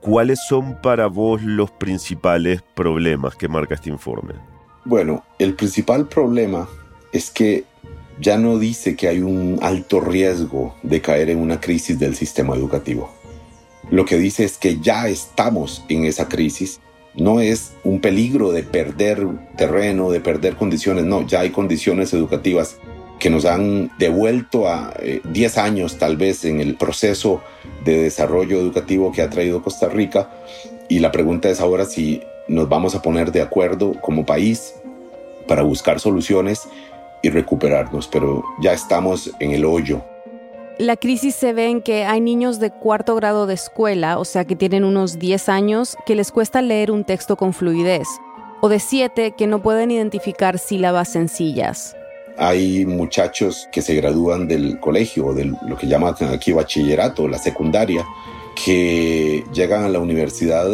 ¿Cuáles 0.00 0.38
son 0.48 0.80
para 0.80 1.08
vos 1.08 1.42
los 1.42 1.72
principales 1.72 2.62
problemas 2.74 3.34
que 3.34 3.48
marca 3.48 3.74
este 3.74 3.90
informe? 3.90 4.49
Bueno, 4.84 5.24
el 5.38 5.54
principal 5.54 6.08
problema 6.08 6.68
es 7.12 7.30
que 7.30 7.64
ya 8.20 8.38
no 8.38 8.58
dice 8.58 8.96
que 8.96 9.08
hay 9.08 9.20
un 9.20 9.58
alto 9.62 10.00
riesgo 10.00 10.74
de 10.82 11.00
caer 11.00 11.30
en 11.30 11.38
una 11.38 11.60
crisis 11.60 11.98
del 11.98 12.14
sistema 12.14 12.54
educativo. 12.54 13.10
Lo 13.90 14.04
que 14.04 14.18
dice 14.18 14.44
es 14.44 14.56
que 14.56 14.78
ya 14.80 15.08
estamos 15.08 15.84
en 15.88 16.04
esa 16.04 16.28
crisis 16.28 16.80
no 17.14 17.40
es 17.40 17.72
un 17.82 18.00
peligro 18.00 18.52
de 18.52 18.62
perder 18.62 19.26
terreno, 19.56 20.10
de 20.10 20.20
perder 20.20 20.56
condiciones, 20.56 21.04
no, 21.04 21.26
ya 21.26 21.40
hay 21.40 21.50
condiciones 21.50 22.12
educativas 22.12 22.78
que 23.18 23.30
nos 23.30 23.44
han 23.44 23.90
devuelto 23.98 24.68
a 24.68 24.94
10 25.24 25.56
eh, 25.56 25.60
años 25.60 25.98
tal 25.98 26.16
vez 26.16 26.44
en 26.44 26.60
el 26.60 26.76
proceso 26.76 27.42
de 27.84 28.04
desarrollo 28.04 28.58
educativo 28.58 29.12
que 29.12 29.22
ha 29.22 29.28
traído 29.28 29.62
Costa 29.62 29.88
Rica 29.88 30.30
y 30.88 31.00
la 31.00 31.12
pregunta 31.12 31.50
es 31.50 31.60
ahora 31.60 31.84
si 31.84 32.22
nos 32.50 32.68
vamos 32.68 32.94
a 32.94 33.02
poner 33.02 33.32
de 33.32 33.42
acuerdo 33.42 33.94
como 34.00 34.26
país 34.26 34.74
para 35.48 35.62
buscar 35.62 36.00
soluciones 36.00 36.68
y 37.22 37.30
recuperarnos, 37.30 38.08
pero 38.08 38.44
ya 38.62 38.72
estamos 38.72 39.30
en 39.40 39.52
el 39.52 39.64
hoyo 39.64 40.02
la 40.80 40.96
crisis 40.96 41.34
se 41.34 41.52
ve 41.52 41.66
en 41.66 41.82
que 41.82 42.04
hay 42.04 42.22
niños 42.22 42.58
de 42.58 42.70
cuarto 42.70 43.14
grado 43.14 43.46
de 43.46 43.52
escuela, 43.52 44.18
o 44.18 44.24
sea 44.24 44.46
que 44.46 44.56
tienen 44.56 44.84
unos 44.84 45.18
10 45.18 45.50
años, 45.50 45.94
que 46.06 46.14
les 46.14 46.32
cuesta 46.32 46.62
leer 46.62 46.90
un 46.90 47.04
texto 47.04 47.36
con 47.36 47.52
fluidez, 47.52 48.08
o 48.62 48.70
de 48.70 48.80
7 48.80 49.34
que 49.36 49.46
no 49.46 49.60
pueden 49.60 49.90
identificar 49.90 50.58
sílabas 50.58 51.12
sencillas. 51.12 51.94
Hay 52.38 52.86
muchachos 52.86 53.68
que 53.70 53.82
se 53.82 53.94
gradúan 53.94 54.48
del 54.48 54.80
colegio, 54.80 55.26
o 55.26 55.34
de 55.34 55.52
lo 55.68 55.76
que 55.76 55.86
llaman 55.86 56.14
aquí 56.32 56.52
bachillerato, 56.52 57.28
la 57.28 57.36
secundaria, 57.36 58.06
que 58.64 59.44
llegan 59.52 59.84
a 59.84 59.90
la 59.90 59.98
universidad 59.98 60.66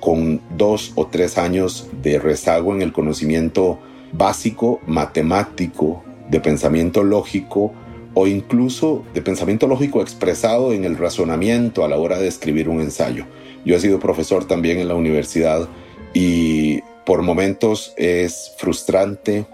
con 0.00 0.40
dos 0.56 0.92
o 0.94 1.06
tres 1.06 1.38
años 1.38 1.88
de 2.02 2.18
rezago 2.18 2.74
en 2.74 2.82
el 2.82 2.92
conocimiento 2.92 3.78
básico, 4.12 4.80
matemático, 4.86 6.02
de 6.30 6.40
pensamiento 6.40 7.02
lógico, 7.02 7.72
o 8.14 8.26
incluso 8.26 9.04
de 9.14 9.22
pensamiento 9.22 9.66
lógico 9.66 10.02
expresado 10.02 10.72
en 10.72 10.84
el 10.84 10.96
razonamiento 10.96 11.84
a 11.84 11.88
la 11.88 11.98
hora 11.98 12.18
de 12.18 12.28
escribir 12.28 12.68
un 12.68 12.80
ensayo. 12.80 13.26
Yo 13.64 13.76
he 13.76 13.80
sido 13.80 13.98
profesor 13.98 14.44
también 14.46 14.78
en 14.78 14.88
la 14.88 14.94
universidad 14.94 15.68
y 16.14 16.80
por 17.04 17.22
momentos 17.22 17.92
es 17.96 18.52
frustrante, 18.56 19.46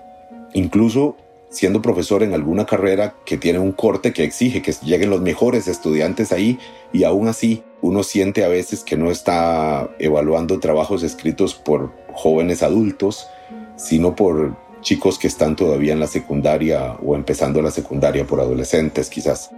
incluso 0.55 1.17
siendo 1.55 1.81
profesor 1.81 2.25
en 2.25 2.35
alguna 2.35 2.67
carrera 2.67 3.15
que 3.25 3.39
tiene 3.39 3.61
un 3.61 3.71
corte 3.71 4.13
que 4.13 4.25
exige 4.25 4.61
que 4.61 4.73
lleguen 4.83 5.09
los 5.09 5.21
mejores 5.21 5.69
estudiantes 5.69 6.33
ahí 6.33 6.59
y 6.93 7.05
aún 7.05 7.29
así 7.29 7.63
uno 7.81 8.03
siente 8.03 8.45
a 8.45 8.49
veces 8.49 8.83
que 8.83 8.97
no 8.97 9.13
está 9.13 9.89
evaluando 10.01 10.59
trabajos 10.59 11.05
escritos 11.05 11.55
por 11.55 11.93
jóvenes 12.13 12.65
adultos, 12.65 13.29
sino 13.77 14.17
por 14.17 14.57
chicos 14.81 15.17
que 15.17 15.29
están 15.29 15.55
todavía 15.55 15.93
en 15.93 16.01
la 16.01 16.09
secundaria 16.09 16.95
o 16.95 17.15
empezando 17.15 17.63
la 17.63 17.71
secundaria 17.71 18.27
por 18.27 18.41
adolescentes 18.41 19.09
quizás. 19.09 19.51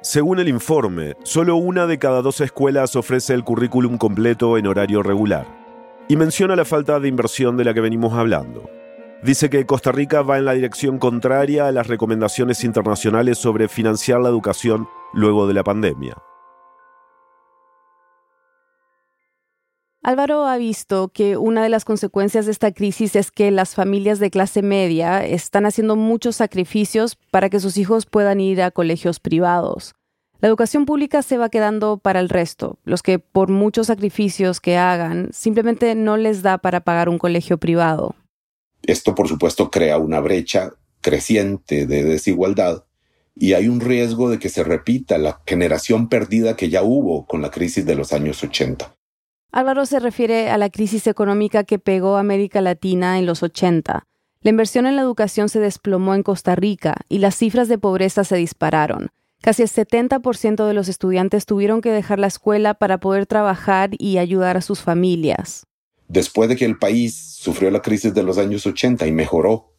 Según 0.00 0.38
el 0.38 0.48
informe, 0.48 1.14
solo 1.24 1.56
una 1.56 1.88
de 1.88 1.98
cada 1.98 2.22
dos 2.22 2.40
escuelas 2.40 2.94
ofrece 2.94 3.34
el 3.34 3.42
currículum 3.42 3.98
completo 3.98 4.58
en 4.58 4.68
horario 4.68 5.02
regular. 5.02 5.46
Y 6.08 6.16
menciona 6.16 6.54
la 6.54 6.64
falta 6.64 7.00
de 7.00 7.08
inversión 7.08 7.56
de 7.56 7.64
la 7.64 7.74
que 7.74 7.80
venimos 7.80 8.12
hablando. 8.12 8.81
Dice 9.22 9.50
que 9.50 9.66
Costa 9.66 9.92
Rica 9.92 10.22
va 10.22 10.38
en 10.38 10.44
la 10.44 10.52
dirección 10.52 10.98
contraria 10.98 11.68
a 11.68 11.72
las 11.72 11.86
recomendaciones 11.86 12.64
internacionales 12.64 13.38
sobre 13.38 13.68
financiar 13.68 14.20
la 14.20 14.28
educación 14.28 14.88
luego 15.14 15.46
de 15.46 15.54
la 15.54 15.62
pandemia. 15.62 16.16
Álvaro 20.02 20.46
ha 20.46 20.56
visto 20.56 21.10
que 21.14 21.36
una 21.36 21.62
de 21.62 21.68
las 21.68 21.84
consecuencias 21.84 22.46
de 22.46 22.50
esta 22.50 22.72
crisis 22.72 23.14
es 23.14 23.30
que 23.30 23.52
las 23.52 23.76
familias 23.76 24.18
de 24.18 24.32
clase 24.32 24.60
media 24.60 25.24
están 25.24 25.66
haciendo 25.66 25.94
muchos 25.94 26.34
sacrificios 26.34 27.16
para 27.30 27.48
que 27.48 27.60
sus 27.60 27.76
hijos 27.76 28.06
puedan 28.06 28.40
ir 28.40 28.60
a 28.60 28.72
colegios 28.72 29.20
privados. 29.20 29.94
La 30.40 30.48
educación 30.48 30.84
pública 30.84 31.22
se 31.22 31.38
va 31.38 31.48
quedando 31.48 31.98
para 31.98 32.18
el 32.18 32.28
resto, 32.28 32.80
los 32.82 33.04
que 33.04 33.20
por 33.20 33.48
muchos 33.48 33.86
sacrificios 33.86 34.60
que 34.60 34.76
hagan 34.76 35.28
simplemente 35.32 35.94
no 35.94 36.16
les 36.16 36.42
da 36.42 36.58
para 36.58 36.80
pagar 36.80 37.08
un 37.08 37.18
colegio 37.18 37.58
privado. 37.58 38.16
Esto 38.82 39.14
por 39.14 39.28
supuesto 39.28 39.70
crea 39.70 39.98
una 39.98 40.20
brecha 40.20 40.72
creciente 41.00 41.86
de 41.86 42.04
desigualdad 42.04 42.84
y 43.34 43.54
hay 43.54 43.68
un 43.68 43.80
riesgo 43.80 44.28
de 44.28 44.38
que 44.38 44.48
se 44.48 44.62
repita 44.62 45.18
la 45.18 45.40
generación 45.46 46.08
perdida 46.08 46.56
que 46.56 46.68
ya 46.68 46.82
hubo 46.82 47.26
con 47.26 47.42
la 47.42 47.50
crisis 47.50 47.86
de 47.86 47.94
los 47.94 48.12
años 48.12 48.42
80. 48.42 48.94
Álvaro 49.52 49.86
se 49.86 50.00
refiere 50.00 50.50
a 50.50 50.58
la 50.58 50.70
crisis 50.70 51.06
económica 51.06 51.64
que 51.64 51.78
pegó 51.78 52.16
a 52.16 52.20
América 52.20 52.60
Latina 52.60 53.18
en 53.18 53.26
los 53.26 53.42
80. 53.42 54.06
La 54.40 54.50
inversión 54.50 54.86
en 54.86 54.96
la 54.96 55.02
educación 55.02 55.48
se 55.48 55.60
desplomó 55.60 56.14
en 56.14 56.22
Costa 56.22 56.54
Rica 56.56 56.96
y 57.08 57.18
las 57.18 57.36
cifras 57.36 57.68
de 57.68 57.78
pobreza 57.78 58.24
se 58.24 58.36
dispararon. 58.36 59.10
Casi 59.40 59.62
el 59.62 59.68
70% 59.68 60.66
de 60.66 60.74
los 60.74 60.88
estudiantes 60.88 61.46
tuvieron 61.46 61.80
que 61.80 61.90
dejar 61.90 62.18
la 62.18 62.28
escuela 62.28 62.74
para 62.74 62.98
poder 62.98 63.26
trabajar 63.26 63.90
y 63.98 64.18
ayudar 64.18 64.56
a 64.56 64.62
sus 64.62 64.80
familias. 64.80 65.66
Después 66.12 66.50
de 66.50 66.56
que 66.56 66.66
el 66.66 66.76
país 66.76 67.16
sufrió 67.16 67.70
la 67.70 67.80
crisis 67.80 68.12
de 68.12 68.22
los 68.22 68.36
años 68.36 68.66
80 68.66 69.06
y 69.06 69.12
mejoró 69.12 69.72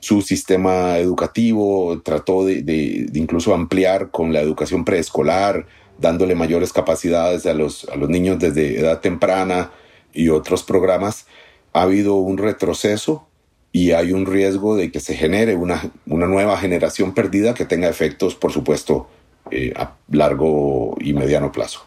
su 0.00 0.22
sistema 0.22 0.98
educativo, 0.98 2.02
trató 2.02 2.44
de, 2.44 3.08
incluso 3.14 3.54
ampliar 3.54 4.10
con 4.10 4.32
la 4.32 4.40
educación 4.40 4.84
preescolar, 4.84 5.66
dándole 5.96 6.34
mayores 6.34 6.72
capacidades 6.72 7.46
a 7.46 7.54
los, 7.54 7.86
niños 8.08 8.40
desde 8.40 8.80
edad 8.80 8.98
temprana 8.98 9.70
y 10.12 10.30
otros 10.30 10.64
programas, 10.64 11.26
ha 11.72 11.82
habido 11.82 12.16
un 12.16 12.38
retroceso 12.38 13.28
y 13.70 13.92
hay 13.92 14.10
un 14.10 14.26
riesgo 14.26 14.74
de 14.74 14.90
que 14.90 14.98
se 14.98 15.14
genere 15.14 15.54
una, 15.54 15.92
una 16.06 16.26
nueva 16.26 16.58
generación 16.58 17.14
perdida 17.14 17.54
que 17.54 17.66
tenga 17.66 17.88
efectos, 17.88 18.34
por 18.34 18.50
supuesto, 18.50 19.08
eh, 19.52 19.72
a 19.76 19.96
largo 20.10 20.96
y 20.98 21.12
mediano 21.12 21.52
plazo. 21.52 21.82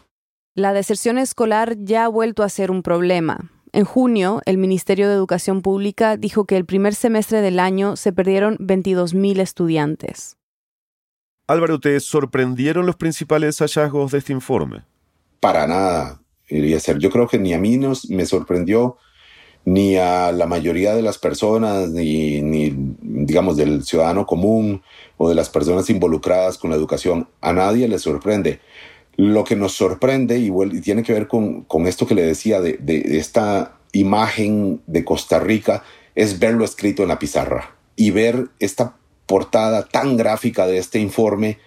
La 0.54 0.72
deserción 0.72 1.18
escolar 1.18 1.76
ya 1.78 2.06
ha 2.06 2.08
vuelto 2.08 2.42
a 2.42 2.48
ser 2.48 2.70
un 2.70 2.82
problema. 2.82 3.50
En 3.74 3.86
junio, 3.86 4.42
el 4.44 4.58
Ministerio 4.58 5.08
de 5.08 5.14
Educación 5.14 5.62
Pública 5.62 6.18
dijo 6.18 6.44
que 6.44 6.58
el 6.58 6.66
primer 6.66 6.94
semestre 6.94 7.40
del 7.40 7.58
año 7.58 7.96
se 7.96 8.12
perdieron 8.12 8.58
22.000 8.58 9.40
estudiantes. 9.40 10.36
Álvaro, 11.46 11.80
¿te 11.80 11.98
sorprendieron 12.00 12.84
los 12.84 12.96
principales 12.96 13.58
hallazgos 13.60 14.12
de 14.12 14.18
este 14.18 14.34
informe? 14.34 14.82
Para 15.40 15.66
nada, 15.66 16.20
ser. 16.80 16.98
Yo 16.98 17.10
creo 17.10 17.26
que 17.26 17.38
ni 17.38 17.54
a 17.54 17.58
mí 17.58 17.78
nos, 17.78 18.10
me 18.10 18.26
sorprendió, 18.26 18.98
ni 19.64 19.96
a 19.96 20.32
la 20.32 20.46
mayoría 20.46 20.94
de 20.94 21.02
las 21.02 21.16
personas, 21.16 21.88
ni, 21.88 22.42
ni, 22.42 22.74
digamos 23.00 23.56
del 23.56 23.84
ciudadano 23.84 24.26
común 24.26 24.82
o 25.16 25.30
de 25.30 25.34
las 25.34 25.48
personas 25.48 25.88
involucradas 25.88 26.58
con 26.58 26.70
la 26.70 26.76
educación. 26.76 27.28
A 27.40 27.54
nadie 27.54 27.88
le 27.88 27.98
sorprende. 27.98 28.60
Lo 29.16 29.44
que 29.44 29.56
nos 29.56 29.72
sorprende, 29.72 30.38
y, 30.38 30.50
tiene 30.80 31.02
que 31.02 31.12
ver 31.12 31.28
con, 31.28 31.66
esto 31.86 32.06
que 32.06 32.14
le 32.14 32.22
decía 32.22 32.60
de, 32.60 32.78
de 32.78 33.18
esta 33.18 33.78
imagen 33.92 34.80
de 34.86 35.04
Costa 35.04 35.38
Rica, 35.38 35.84
es 36.14 36.38
verlo 36.38 36.64
escrito 36.64 37.02
en 37.02 37.08
la 37.08 37.18
pizarra 37.18 37.76
y 37.96 38.10
ver 38.10 38.48
esta 38.58 38.96
portada 39.26 39.86
tan 39.86 40.16
gráfica 40.16 40.66
de 40.66 40.78
este 40.78 40.98
informe 40.98 41.58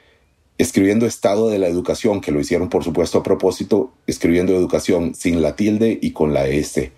escribiendo 0.57 1.05
estado 1.05 1.49
de 1.49 1.59
la 1.59 1.67
educación, 1.67 2.21
que 2.21 2.31
lo 2.31 2.39
hicieron 2.39 2.69
por 2.69 2.83
supuesto 2.83 3.19
a 3.19 3.23
propósito, 3.23 3.93
escribiendo 4.07 4.55
educación 4.55 5.15
sin 5.15 5.41
la 5.41 5.55
tilde 5.55 5.99
y 6.01 6.11
con 6.11 6.33
la 6.33 6.47
S. 6.47 6.91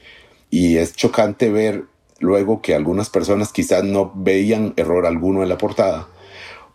Y 0.49 0.77
es 0.77 0.95
chocante 0.95 1.49
ver 1.49 1.85
luego 2.19 2.61
que 2.61 2.75
algunas 2.75 3.09
personas 3.09 3.51
quizás 3.51 3.83
no 3.83 4.11
veían 4.15 4.73
error 4.77 5.05
alguno 5.05 5.43
en 5.43 5.49
la 5.49 5.57
portada, 5.57 6.07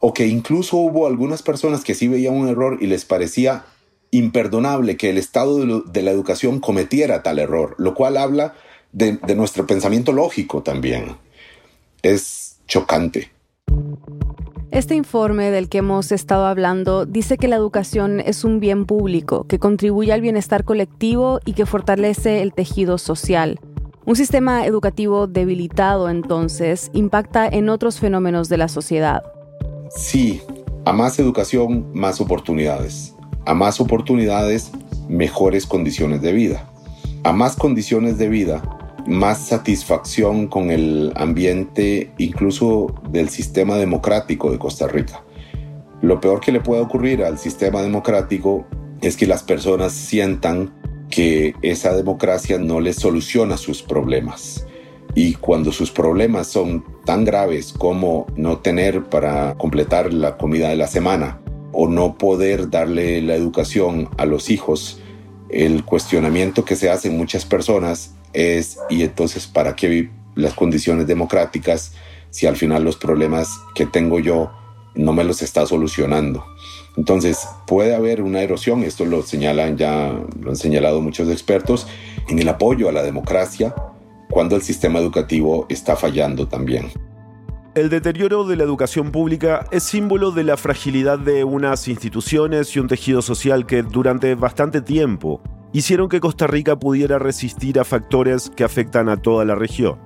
o 0.05 0.13
que 0.13 0.27
incluso 0.27 0.79
hubo 0.79 1.07
algunas 1.07 1.45
personas 1.45 1.85
que 1.85 1.95
sí 1.95 2.09
veían 2.09 2.35
un 2.35 2.49
error 2.49 2.79
y 2.81 2.89
les 2.89 3.05
parecía 3.05 3.67
imperdonable 4.11 4.97
que 4.97 5.11
el 5.11 5.17
Estado 5.17 5.65
de, 5.65 6.03
la 6.03 6.11
educación 6.11 6.59
cometiera 6.59 7.23
tal 7.23 7.39
error, 7.39 7.77
lo 7.79 7.95
cual 7.95 8.17
habla 8.17 8.55
de, 8.91 9.17
nuestro 9.37 9.65
pensamiento 9.65 10.11
lógico 10.11 10.65
también. 10.65 11.19
Es 12.03 12.57
chocante. 12.67 13.31
Este 14.73 14.97
informe 14.97 15.53
del 15.53 15.69
que 15.69 15.79
hemos 15.79 16.11
estado 16.11 16.47
hablando 16.47 17.07
dice 17.07 17.39
que 17.39 17.47
la 17.47 17.55
educación 17.55 18.19
es 18.19 18.43
un 18.43 18.59
bien 18.59 18.87
público, 18.87 19.47
que 19.47 19.61
contribuye 19.61 20.13
al 20.13 20.21
bienestar 20.21 20.65
colectivo 20.65 21.39
y 21.45 21.53
que 21.53 21.65
fortalece 21.65 22.43
el 22.43 22.53
tejido 22.53 22.99
social. 22.99 23.61
Un 24.05 24.17
sistema 24.17 24.67
educativo 24.67 25.29
debilitado 25.29 26.11
entonces 26.11 26.91
impacta 26.93 27.47
en 27.47 27.69
otros 27.69 28.01
fenómenos 28.01 28.49
de 28.49 28.57
la 28.57 28.67
sociedad. 28.67 29.23
Sí, 29.95 30.41
a 30.87 30.93
más 30.93 31.19
educación, 31.19 31.87
más 31.93 32.21
oportunidades. 32.21 33.15
A 33.45 33.53
más 33.53 33.79
oportunidades, 33.79 34.73
mejores 35.09 35.67
condiciones 35.67 36.23
de 36.23 36.33
vida. 36.33 36.71
A 37.25 37.33
más 37.33 37.57
condiciones 37.57 38.17
de 38.17 38.29
vida, 38.29 38.63
más 39.07 39.47
satisfacción 39.49 40.47
con 40.47 40.71
el 40.71 41.13
ambiente 41.15 42.11
incluso 42.17 42.95
del 43.11 43.29
sistema 43.29 43.77
democrático 43.77 44.51
de 44.51 44.59
Costa 44.59 44.89
Rica. 44.89 45.23
Lo 46.01 46.21
peor 46.21 46.41
que 46.41 46.53
le 46.53 46.61
puede 46.61 46.81
ocurrir 46.81 47.23
al 47.23 47.39
sistema 47.39 47.83
democrático 47.83 48.67
es 49.03 49.17
que 49.17 49.27
las 49.27 49.43
personas 49.43 49.93
sientan 49.93 50.73
que 51.11 51.55
esa 51.61 51.95
democracia 51.95 52.59
no 52.59 52.81
les 52.81 52.97
soluciona 52.97 53.59
sus 53.59 53.83
problemas. 53.83 54.67
Y 55.15 55.35
cuando 55.35 55.73
sus 55.73 55.91
problemas 55.91 56.47
son 56.47 56.85
tan 57.05 57.25
graves 57.25 57.75
como 57.77 58.27
no 58.37 58.59
tener 58.59 59.05
para 59.05 59.55
completar 59.57 60.13
la 60.13 60.37
comida 60.37 60.71
de 60.71 60.77
la 60.77 60.87
semana 60.87 61.41
o 61.73 61.89
no 61.89 62.17
poder 62.17 62.71
darle 62.71 63.21
la 63.21 63.35
educación 63.35 64.09
a 64.17 64.25
los 64.25 64.51
hijos, 64.51 65.01
el 65.51 65.85
cuestionamiento 65.85 66.65
que 66.65 66.77
se 66.77 66.91
hace 66.91 67.09
en 67.09 67.19
muchas 67.19 67.45
personas 67.45 68.15
es, 68.33 68.79
¿y 68.89 69.03
entonces 69.03 69.47
para 69.47 69.77
qué 69.77 70.09
las 70.35 70.55
condiciones 70.55 71.07
democráticas 71.07 71.93
si 72.31 72.47
al 72.47 72.57
final 72.57 72.83
los 72.85 72.97
problemas 72.97 73.61
que 73.75 73.85
tengo 73.85 74.19
yo 74.19 74.51
no 74.95 75.13
me 75.13 75.25
los 75.25 75.43
está 75.43 75.67
solucionando? 75.67 76.45
Entonces, 76.97 77.47
puede 77.67 77.95
haber 77.95 78.23
una 78.23 78.43
erosión, 78.43 78.83
esto 78.83 79.05
lo 79.05 79.23
señalan 79.23 79.79
ya, 79.79 80.13
lo 80.41 80.51
han 80.51 80.57
señalado 80.57 81.01
muchos 81.01 81.31
expertos, 81.31 81.87
en 82.29 82.39
el 82.39 82.49
apoyo 82.49 82.89
a 82.89 82.93
la 82.93 83.03
democracia 83.03 83.75
cuando 84.33 84.57
el 84.57 84.63
sistema 84.63 84.99
educativo 84.99 85.67
está 85.69 85.95
fallando 85.95 86.49
también. 86.49 86.87
El 87.75 87.89
deterioro 87.89 88.45
de 88.45 88.57
la 88.57 88.65
educación 88.65 89.13
pública 89.13 89.67
es 89.71 89.85
símbolo 89.85 90.31
de 90.31 90.45
la 90.45 90.57
fragilidad 90.57 91.19
de 91.19 91.45
unas 91.45 91.87
instituciones 91.89 92.75
y 92.75 92.81
un 92.81 92.89
tejido 92.89 93.23
social 93.23 93.65
que 93.65 93.83
durante 93.83 94.35
bastante 94.35 94.83
tiempo 94.83 95.41
hicieron 95.73 96.09
que 96.09 96.21
Costa 96.21 96.47
Rica 96.47 96.79
pudiera 96.79 97.19
resistir 97.19 97.79
a 97.79 97.85
factores 97.85 98.51
que 98.51 98.65
afectan 98.65 99.09
a 99.09 99.17
toda 99.17 99.45
la 99.45 99.55
región. 99.55 99.99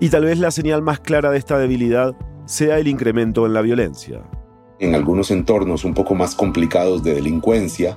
Y 0.00 0.08
tal 0.08 0.24
vez 0.24 0.38
la 0.38 0.50
señal 0.50 0.82
más 0.82 1.00
clara 1.00 1.30
de 1.30 1.38
esta 1.38 1.58
debilidad 1.58 2.14
sea 2.46 2.78
el 2.78 2.88
incremento 2.88 3.44
en 3.46 3.52
la 3.52 3.62
violencia 3.62 4.22
en 4.78 4.94
algunos 4.94 5.30
entornos 5.30 5.84
un 5.84 5.94
poco 5.94 6.14
más 6.14 6.34
complicados 6.34 7.02
de 7.02 7.14
delincuencia, 7.14 7.96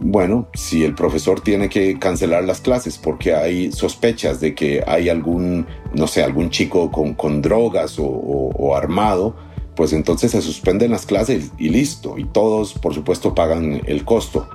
bueno, 0.00 0.48
si 0.54 0.84
el 0.84 0.94
profesor 0.94 1.40
tiene 1.40 1.68
que 1.68 1.98
cancelar 1.98 2.44
las 2.44 2.60
clases 2.60 2.98
porque 2.98 3.34
hay 3.34 3.72
sospechas 3.72 4.40
de 4.40 4.54
que 4.54 4.82
hay 4.86 5.08
algún, 5.08 5.66
no 5.92 6.06
sé, 6.06 6.22
algún 6.22 6.50
chico 6.50 6.90
con, 6.90 7.42
drogas 7.42 7.96
o, 7.98 8.76
armado, 8.76 9.34
pues 9.74 9.92
entonces 9.92 10.32
se 10.32 10.42
suspenden 10.42 10.92
las 10.92 11.04
clases 11.04 11.52
y 11.58 11.68
listo, 11.70 12.16
y 12.18 12.24
todos, 12.24 12.74
por 12.74 12.94
supuesto, 12.94 13.34
pagan 13.34 13.80
el 13.86 14.04
costo. 14.04 14.48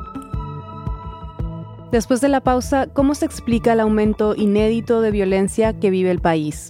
Después 1.92 2.22
de 2.22 2.30
la 2.30 2.42
pausa, 2.42 2.88
¿cómo 2.88 3.14
se 3.14 3.26
explica 3.26 3.74
el 3.74 3.80
aumento 3.80 4.36
inédito 4.36 5.02
de 5.02 5.12
violencia 5.12 5.80
que 5.80 5.90
vive 5.90 6.10
el 6.10 6.22
país? 6.22 6.70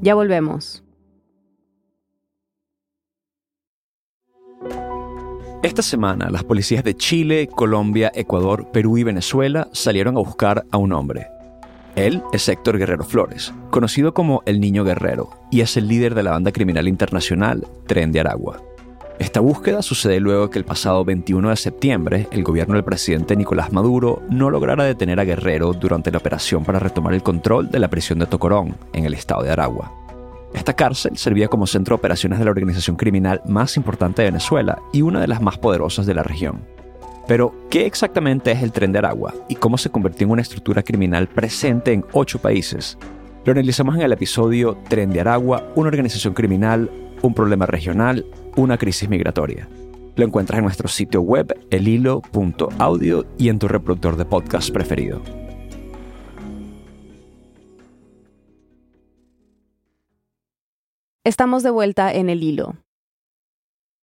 Ya 0.00 0.14
volvemos. 0.14 0.82
Esta 5.62 5.82
semana, 5.82 6.30
las 6.30 6.42
policías 6.42 6.82
de 6.84 6.96
Chile, 6.96 7.46
Colombia, 7.46 8.10
Ecuador, 8.14 8.70
Perú 8.72 8.96
y 8.96 9.02
Venezuela 9.02 9.68
salieron 9.72 10.16
a 10.16 10.20
buscar 10.20 10.64
a 10.70 10.78
un 10.78 10.94
hombre. 10.94 11.26
Él 11.96 12.22
es 12.32 12.48
Héctor 12.48 12.78
Guerrero 12.78 13.04
Flores, 13.04 13.52
conocido 13.68 14.14
como 14.14 14.42
el 14.46 14.58
Niño 14.58 14.84
Guerrero, 14.84 15.28
y 15.50 15.60
es 15.60 15.76
el 15.76 15.86
líder 15.86 16.14
de 16.14 16.22
la 16.22 16.30
banda 16.30 16.50
criminal 16.50 16.88
internacional 16.88 17.66
Tren 17.86 18.10
de 18.10 18.20
Aragua. 18.20 18.62
Esta 19.18 19.40
búsqueda 19.40 19.82
sucede 19.82 20.18
luego 20.18 20.48
que 20.48 20.58
el 20.58 20.64
pasado 20.64 21.04
21 21.04 21.50
de 21.50 21.56
septiembre 21.56 22.26
el 22.30 22.42
gobierno 22.42 22.76
del 22.76 22.84
presidente 22.84 23.36
Nicolás 23.36 23.70
Maduro 23.70 24.22
no 24.30 24.48
lograra 24.48 24.84
detener 24.84 25.20
a 25.20 25.24
Guerrero 25.24 25.74
durante 25.74 26.10
la 26.10 26.18
operación 26.18 26.64
para 26.64 26.78
retomar 26.78 27.12
el 27.12 27.22
control 27.22 27.70
de 27.70 27.80
la 27.80 27.90
prisión 27.90 28.18
de 28.18 28.24
Tocorón, 28.24 28.78
en 28.94 29.04
el 29.04 29.12
estado 29.12 29.42
de 29.42 29.50
Aragua. 29.50 29.92
Esta 30.54 30.74
cárcel 30.74 31.16
servía 31.16 31.48
como 31.48 31.66
centro 31.66 31.94
de 31.94 32.00
operaciones 32.00 32.38
de 32.38 32.44
la 32.44 32.50
organización 32.50 32.96
criminal 32.96 33.40
más 33.46 33.76
importante 33.76 34.22
de 34.22 34.30
Venezuela 34.30 34.82
y 34.92 35.02
una 35.02 35.20
de 35.20 35.28
las 35.28 35.40
más 35.40 35.58
poderosas 35.58 36.06
de 36.06 36.14
la 36.14 36.22
región. 36.22 36.60
Pero, 37.28 37.54
¿qué 37.70 37.86
exactamente 37.86 38.50
es 38.50 38.62
el 38.62 38.72
Tren 38.72 38.90
de 38.90 38.98
Aragua 38.98 39.32
y 39.48 39.54
cómo 39.54 39.78
se 39.78 39.90
convirtió 39.90 40.26
en 40.26 40.32
una 40.32 40.42
estructura 40.42 40.82
criminal 40.82 41.28
presente 41.28 41.92
en 41.92 42.04
ocho 42.12 42.40
países? 42.40 42.98
Lo 43.44 43.52
analizamos 43.52 43.94
en 43.94 44.02
el 44.02 44.12
episodio 44.12 44.76
Tren 44.88 45.10
de 45.10 45.20
Aragua, 45.20 45.72
una 45.76 45.88
organización 45.88 46.34
criminal, 46.34 46.90
un 47.22 47.32
problema 47.32 47.66
regional, 47.66 48.26
una 48.56 48.76
crisis 48.76 49.08
migratoria. 49.08 49.68
Lo 50.16 50.26
encuentras 50.26 50.58
en 50.58 50.64
nuestro 50.64 50.88
sitio 50.88 51.22
web 51.22 51.56
elhilo.audio 51.70 53.26
y 53.38 53.48
en 53.48 53.58
tu 53.58 53.68
reproductor 53.68 54.16
de 54.16 54.24
podcast 54.24 54.70
preferido. 54.70 55.39
Estamos 61.30 61.62
de 61.62 61.70
vuelta 61.70 62.12
en 62.12 62.28
el 62.28 62.42
hilo. 62.42 62.74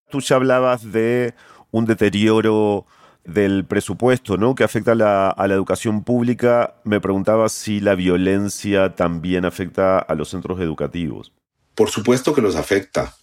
Tú 0.10 0.22
ya 0.22 0.38
hablabas 0.38 0.94
de 0.94 1.34
un 1.72 1.84
deterioro 1.84 2.86
del 3.26 3.66
presupuesto, 3.66 4.38
¿no? 4.38 4.56
Que 4.56 4.64
afecta 4.64 4.94
a 4.94 4.96
la, 4.96 5.30
a 5.32 5.48
la, 5.50 5.54
educación 5.54 6.06
pública. 6.06 6.76
Me 6.86 7.02
preguntaba 7.02 7.50
si 7.50 7.82
la 7.82 7.96
violencia 7.96 8.96
también 8.96 9.44
afecta 9.44 10.00
a 10.00 10.16
los 10.16 10.30
centros 10.30 10.62
educativos. 10.62 11.34
Por 11.76 11.90
supuesto 11.90 12.34
que 12.34 12.42
los 12.42 12.56
afecta. 12.56 13.14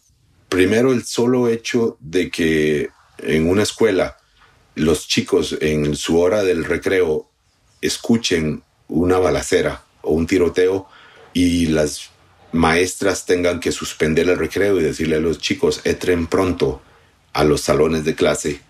Primero, 0.51 0.93
el 0.93 1.05
solo 1.05 1.49
hecho 1.49 1.97
de 1.99 2.31
que 2.31 2.91
en 3.21 3.49
una 3.49 3.63
escuela 3.63 4.19
los 4.75 5.09
chicos 5.09 5.57
en 5.63 5.97
su 5.97 6.21
hora 6.21 6.43
del 6.43 6.67
recreo 6.67 7.31
escuchen 7.81 8.65
una 8.87 9.17
balacera 9.17 9.83
o 10.03 10.13
un 10.13 10.27
tiroteo 10.27 10.91
y 11.33 11.69
las 11.69 12.11
maestras 12.55 13.27
tengan 13.27 13.61
que 13.61 13.73
suspender 13.73 14.29
el 14.29 14.39
recreo 14.39 14.81
y 14.81 14.85
decirle 14.85 15.17
a 15.17 15.21
los 15.21 15.39
chicos, 15.39 15.81
entren 15.85 16.27
pronto 16.27 16.81
a 17.33 17.45
los 17.45 17.61
salones 17.61 18.05
de 18.05 18.15
clase, 18.15 18.61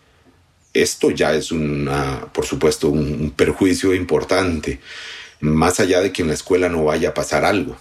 esto 0.73 1.11
ya 1.11 1.35
es 1.35 1.53
una, 1.53 2.27
por 2.33 2.47
supuesto, 2.47 2.89
un, 2.89 3.31
perjuicio 3.31 3.95
importante, 3.95 4.81
más 5.41 5.79
allá 5.81 6.01
de 6.01 6.13
que 6.13 6.23
en 6.23 6.29
la 6.29 6.35
escuela 6.35 6.69
no 6.69 6.85
vaya 6.85 7.11
a 7.11 7.15
pasar 7.15 7.45
algo. 7.45 7.77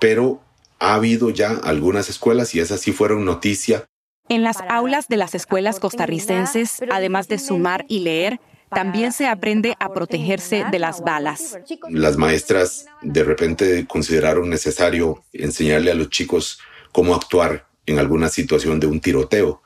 Pero 0.00 0.40
ha 0.78 0.94
habido 0.94 1.30
ya 1.30 1.50
algunas 1.50 2.08
escuelas, 2.08 2.54
y 2.54 2.60
esas 2.60 2.80
sí 2.80 2.92
fueron 2.92 3.24
noticia. 3.24 3.86
En 4.28 4.44
las 4.44 4.58
aulas 4.68 5.08
de 5.08 5.16
las 5.16 5.34
escuelas 5.34 5.80
costarricenses, 5.80 6.80
además 6.90 7.26
de 7.28 7.38
sumar 7.38 7.86
y 7.88 8.00
leer, 8.00 8.38
también 8.70 9.12
se 9.12 9.26
aprende 9.26 9.74
a 9.78 9.92
protegerse 9.92 10.64
de 10.70 10.78
las 10.78 11.00
balas. 11.00 11.58
Las 11.90 12.16
maestras 12.16 12.86
de 13.02 13.24
repente 13.24 13.86
consideraron 13.86 14.48
necesario 14.48 15.24
enseñarle 15.32 15.90
a 15.90 15.94
los 15.94 16.10
chicos 16.10 16.60
cómo 16.92 17.14
actuar 17.14 17.66
en 17.86 17.98
alguna 17.98 18.28
situación 18.28 18.80
de 18.80 18.86
un 18.86 19.00
tiroteo, 19.00 19.62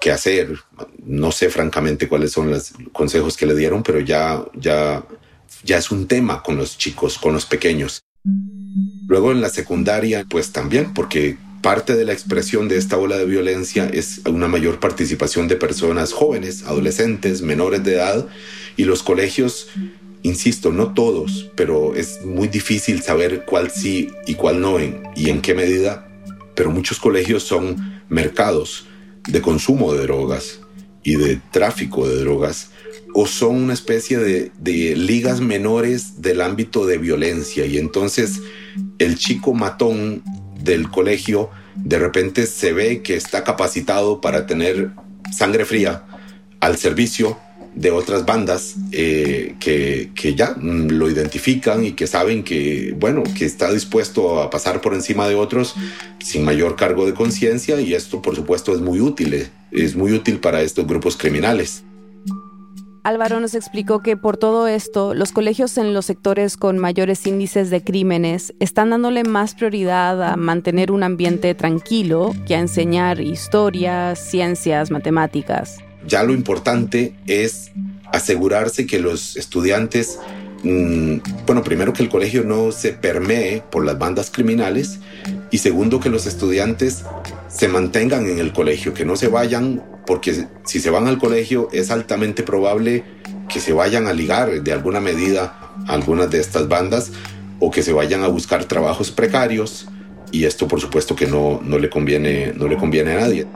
qué 0.00 0.10
hacer. 0.10 0.56
No 1.04 1.32
sé 1.32 1.50
francamente 1.50 2.08
cuáles 2.08 2.32
son 2.32 2.50
los 2.50 2.72
consejos 2.92 3.36
que 3.36 3.46
le 3.46 3.54
dieron, 3.54 3.82
pero 3.82 4.00
ya, 4.00 4.44
ya, 4.54 5.04
ya 5.64 5.78
es 5.78 5.90
un 5.90 6.06
tema 6.06 6.42
con 6.42 6.56
los 6.56 6.78
chicos, 6.78 7.18
con 7.18 7.32
los 7.32 7.46
pequeños. 7.46 8.02
Luego 9.06 9.30
en 9.30 9.40
la 9.40 9.50
secundaria, 9.50 10.24
pues 10.28 10.52
también, 10.52 10.92
porque 10.94 11.38
Parte 11.62 11.96
de 11.96 12.04
la 12.04 12.12
expresión 12.12 12.68
de 12.68 12.76
esta 12.76 12.96
ola 12.96 13.16
de 13.16 13.24
violencia 13.24 13.88
es 13.92 14.20
una 14.26 14.48
mayor 14.48 14.78
participación 14.78 15.48
de 15.48 15.56
personas 15.56 16.12
jóvenes, 16.12 16.64
adolescentes, 16.64 17.42
menores 17.42 17.82
de 17.82 17.94
edad 17.94 18.26
y 18.76 18.84
los 18.84 19.02
colegios, 19.02 19.68
insisto, 20.22 20.72
no 20.72 20.94
todos, 20.94 21.50
pero 21.56 21.94
es 21.94 22.24
muy 22.24 22.48
difícil 22.48 23.02
saber 23.02 23.44
cuál 23.44 23.70
sí 23.70 24.10
y 24.26 24.34
cuál 24.34 24.60
no 24.60 24.78
y 24.80 25.30
en 25.30 25.40
qué 25.40 25.54
medida, 25.54 26.08
pero 26.54 26.70
muchos 26.70 27.00
colegios 27.00 27.42
son 27.42 28.02
mercados 28.08 28.86
de 29.28 29.40
consumo 29.40 29.92
de 29.92 30.02
drogas 30.02 30.60
y 31.02 31.16
de 31.16 31.40
tráfico 31.50 32.08
de 32.08 32.16
drogas 32.16 32.70
o 33.14 33.26
son 33.26 33.56
una 33.56 33.72
especie 33.72 34.18
de, 34.18 34.52
de, 34.58 34.94
ligas 34.94 35.40
menores 35.40 36.20
del 36.20 36.40
ámbito 36.42 36.84
de 36.84 36.98
violencia 36.98 37.64
y 37.64 37.78
entonces 37.78 38.42
el 38.98 39.16
chico 39.16 39.54
matón 39.54 40.22
del 40.66 40.90
colegio 40.90 41.48
de 41.76 41.98
repente 41.98 42.46
se 42.46 42.72
ve 42.72 43.02
que 43.02 43.16
está 43.16 43.44
capacitado 43.44 44.20
para 44.20 44.46
tener 44.46 44.90
sangre 45.32 45.64
fría 45.64 46.04
al 46.60 46.76
servicio 46.76 47.38
de 47.74 47.90
otras 47.90 48.24
bandas 48.24 48.76
eh, 48.90 49.54
que, 49.60 50.10
que, 50.14 50.34
ya 50.34 50.56
mm, 50.56 50.92
lo 50.92 51.10
identifican 51.10 51.84
y 51.84 51.92
que 51.92 52.06
saben 52.06 52.42
que, 52.42 52.94
bueno, 52.98 53.22
que 53.22 53.44
está 53.44 53.70
dispuesto 53.70 54.40
a 54.40 54.48
pasar 54.48 54.80
por 54.80 54.94
encima 54.94 55.28
de 55.28 55.34
otros 55.34 55.74
sin 56.18 56.44
mayor 56.44 56.74
cargo 56.74 57.04
de 57.04 57.12
conciencia 57.12 57.78
y 57.80 57.92
esto 57.92 58.22
por 58.22 58.34
supuesto 58.34 58.72
es 58.74 58.80
muy 58.80 59.00
útil, 59.00 59.34
eh, 59.34 59.50
es 59.72 59.94
muy 59.94 60.12
útil 60.12 60.40
para 60.40 60.62
estos 60.62 60.86
grupos 60.86 61.18
criminales. 61.18 61.84
Álvaro 63.06 63.38
nos 63.38 63.54
explicó 63.54 64.02
que 64.02 64.16
por 64.16 64.36
todo 64.36 64.66
esto, 64.66 65.14
los 65.14 65.30
colegios 65.30 65.78
en 65.78 65.94
los 65.94 66.06
sectores 66.06 66.56
con 66.56 66.76
mayores 66.78 67.24
índices 67.24 67.70
de 67.70 67.84
crímenes 67.84 68.52
están 68.58 68.90
dándole 68.90 69.22
más 69.22 69.54
prioridad 69.54 70.20
a 70.24 70.34
mantener 70.34 70.90
un 70.90 71.04
ambiente 71.04 71.54
tranquilo 71.54 72.34
que 72.48 72.56
a 72.56 72.58
enseñar 72.58 73.20
historias, 73.20 74.18
ciencias, 74.18 74.90
matemáticas. 74.90 75.78
Ya 76.04 76.24
lo 76.24 76.32
importante 76.34 77.14
es 77.28 77.70
asegurarse 78.12 78.86
que 78.86 78.98
los 78.98 79.36
estudiantes, 79.36 80.18
mm, 80.66 81.46
bueno, 81.46 81.62
primero 81.62 81.92
que 81.92 82.02
el 82.02 82.08
colegio 82.08 82.44
no 82.44 82.72
se 82.72 82.92
permee 82.92 83.62
por 83.70 83.84
las 83.84 83.98
bandas 83.98 84.30
criminales 84.30 85.00
y 85.50 85.58
segundo 85.58 86.00
que 86.00 86.10
los 86.10 86.26
estudiantes 86.26 87.04
se 87.48 87.68
mantengan 87.68 88.26
en 88.26 88.38
el 88.38 88.52
colegio, 88.52 88.94
que 88.94 89.04
no 89.04 89.16
se 89.16 89.28
vayan, 89.28 89.82
porque 90.06 90.46
si 90.64 90.80
se 90.80 90.90
van 90.90 91.06
al 91.06 91.18
colegio 91.18 91.68
es 91.72 91.90
altamente 91.90 92.42
probable 92.42 93.04
que 93.48 93.60
se 93.60 93.72
vayan 93.72 94.06
a 94.06 94.12
ligar 94.12 94.62
de 94.62 94.72
alguna 94.72 95.00
medida 95.00 95.58
a 95.86 95.92
algunas 95.92 96.30
de 96.30 96.40
estas 96.40 96.68
bandas 96.68 97.12
o 97.60 97.70
que 97.70 97.82
se 97.82 97.92
vayan 97.92 98.22
a 98.22 98.28
buscar 98.28 98.64
trabajos 98.64 99.10
precarios 99.10 99.88
y 100.32 100.44
esto 100.44 100.68
por 100.68 100.80
supuesto 100.80 101.14
que 101.16 101.26
no, 101.26 101.60
no, 101.64 101.78
le, 101.78 101.88
conviene, 101.88 102.52
no 102.54 102.68
le 102.68 102.76
conviene 102.76 103.12
a 103.12 103.20
nadie. 103.20 103.46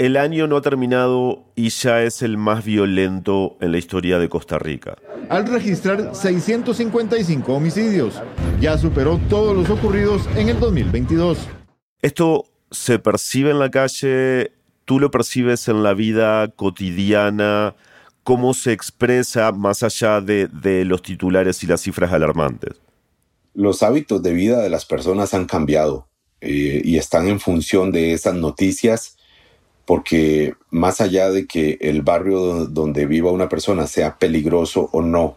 El 0.00 0.16
año 0.16 0.46
no 0.46 0.56
ha 0.56 0.62
terminado 0.62 1.44
y 1.54 1.68
ya 1.68 2.02
es 2.02 2.22
el 2.22 2.38
más 2.38 2.64
violento 2.64 3.58
en 3.60 3.70
la 3.72 3.76
historia 3.76 4.18
de 4.18 4.30
Costa 4.30 4.58
Rica. 4.58 4.96
Al 5.28 5.46
registrar 5.46 6.14
655 6.14 7.52
homicidios, 7.52 8.14
ya 8.62 8.78
superó 8.78 9.20
todos 9.28 9.54
los 9.54 9.68
ocurridos 9.68 10.26
en 10.36 10.48
el 10.48 10.58
2022. 10.58 11.36
Esto 12.00 12.46
se 12.70 12.98
percibe 12.98 13.50
en 13.50 13.58
la 13.58 13.70
calle, 13.70 14.52
tú 14.86 15.00
lo 15.00 15.10
percibes 15.10 15.68
en 15.68 15.82
la 15.82 15.92
vida 15.92 16.48
cotidiana, 16.48 17.74
cómo 18.22 18.54
se 18.54 18.72
expresa 18.72 19.52
más 19.52 19.82
allá 19.82 20.22
de, 20.22 20.48
de 20.48 20.86
los 20.86 21.02
titulares 21.02 21.62
y 21.62 21.66
las 21.66 21.82
cifras 21.82 22.10
alarmantes. 22.10 22.80
Los 23.52 23.82
hábitos 23.82 24.22
de 24.22 24.32
vida 24.32 24.62
de 24.62 24.70
las 24.70 24.86
personas 24.86 25.34
han 25.34 25.44
cambiado 25.44 26.08
eh, 26.40 26.80
y 26.82 26.96
están 26.96 27.28
en 27.28 27.38
función 27.38 27.92
de 27.92 28.14
esas 28.14 28.34
noticias 28.34 29.18
porque 29.90 30.54
más 30.70 31.00
allá 31.00 31.32
de 31.32 31.48
que 31.48 31.76
el 31.80 32.02
barrio 32.02 32.66
donde 32.66 33.06
viva 33.06 33.32
una 33.32 33.48
persona 33.48 33.88
sea 33.88 34.18
peligroso 34.18 34.88
o 34.92 35.02
no, 35.02 35.36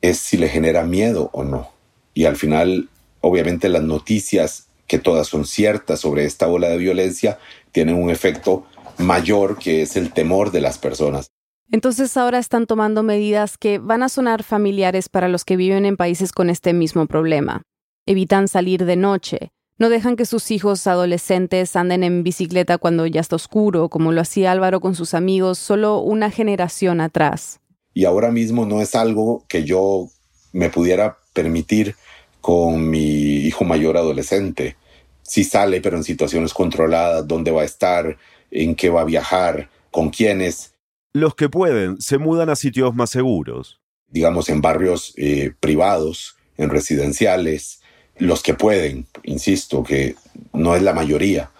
es 0.00 0.16
si 0.16 0.38
le 0.38 0.48
genera 0.48 0.84
miedo 0.84 1.28
o 1.34 1.44
no. 1.44 1.68
Y 2.14 2.24
al 2.24 2.36
final, 2.36 2.88
obviamente 3.20 3.68
las 3.68 3.82
noticias, 3.82 4.68
que 4.86 4.98
todas 4.98 5.26
son 5.26 5.44
ciertas 5.44 6.00
sobre 6.00 6.24
esta 6.24 6.48
ola 6.48 6.70
de 6.70 6.78
violencia, 6.78 7.38
tienen 7.70 8.02
un 8.02 8.08
efecto 8.08 8.64
mayor 8.96 9.58
que 9.58 9.82
es 9.82 9.96
el 9.96 10.10
temor 10.10 10.52
de 10.52 10.62
las 10.62 10.78
personas. 10.78 11.26
Entonces 11.70 12.16
ahora 12.16 12.38
están 12.38 12.64
tomando 12.64 13.02
medidas 13.02 13.58
que 13.58 13.76
van 13.76 14.02
a 14.02 14.08
sonar 14.08 14.42
familiares 14.42 15.10
para 15.10 15.28
los 15.28 15.44
que 15.44 15.58
viven 15.58 15.84
en 15.84 15.98
países 15.98 16.32
con 16.32 16.48
este 16.48 16.72
mismo 16.72 17.04
problema. 17.04 17.60
Evitan 18.06 18.48
salir 18.48 18.86
de 18.86 18.96
noche, 18.96 19.50
no 19.78 19.88
dejan 19.90 20.16
que 20.16 20.24
sus 20.24 20.50
hijos 20.50 20.86
adolescentes 20.86 21.76
anden 21.76 22.02
en 22.02 22.22
bicicleta 22.22 22.78
cuando 22.78 23.06
ya 23.06 23.20
está 23.20 23.36
oscuro, 23.36 23.88
como 23.88 24.12
lo 24.12 24.20
hacía 24.20 24.52
Álvaro 24.52 24.80
con 24.80 24.94
sus 24.94 25.14
amigos 25.14 25.58
solo 25.58 26.00
una 26.00 26.30
generación 26.30 27.00
atrás. 27.00 27.60
Y 27.92 28.04
ahora 28.04 28.30
mismo 28.30 28.66
no 28.66 28.80
es 28.80 28.94
algo 28.94 29.44
que 29.48 29.64
yo 29.64 30.08
me 30.52 30.70
pudiera 30.70 31.18
permitir 31.32 31.94
con 32.40 32.88
mi 32.88 33.36
hijo 33.46 33.64
mayor 33.64 33.96
adolescente. 33.96 34.76
Si 35.22 35.44
sale, 35.44 35.80
pero 35.80 35.96
en 35.96 36.04
situaciones 36.04 36.54
controladas, 36.54 37.26
dónde 37.26 37.50
va 37.50 37.62
a 37.62 37.64
estar, 37.64 38.16
en 38.50 38.74
qué 38.74 38.90
va 38.90 39.02
a 39.02 39.04
viajar, 39.04 39.68
con 39.90 40.10
quiénes. 40.10 40.74
Los 41.12 41.34
que 41.34 41.48
pueden 41.48 42.00
se 42.00 42.18
mudan 42.18 42.48
a 42.48 42.56
sitios 42.56 42.94
más 42.94 43.10
seguros. 43.10 43.80
Digamos, 44.08 44.48
en 44.48 44.60
barrios 44.60 45.12
eh, 45.16 45.52
privados, 45.58 46.36
en 46.56 46.70
residenciales, 46.70 47.80
los 48.18 48.42
que 48.42 48.54
pueden, 48.54 49.06
insisto, 49.22 49.82
que 49.82 50.16
no 50.52 50.74
es 50.74 50.82
la 50.82 50.92
mayoría, 50.92 51.50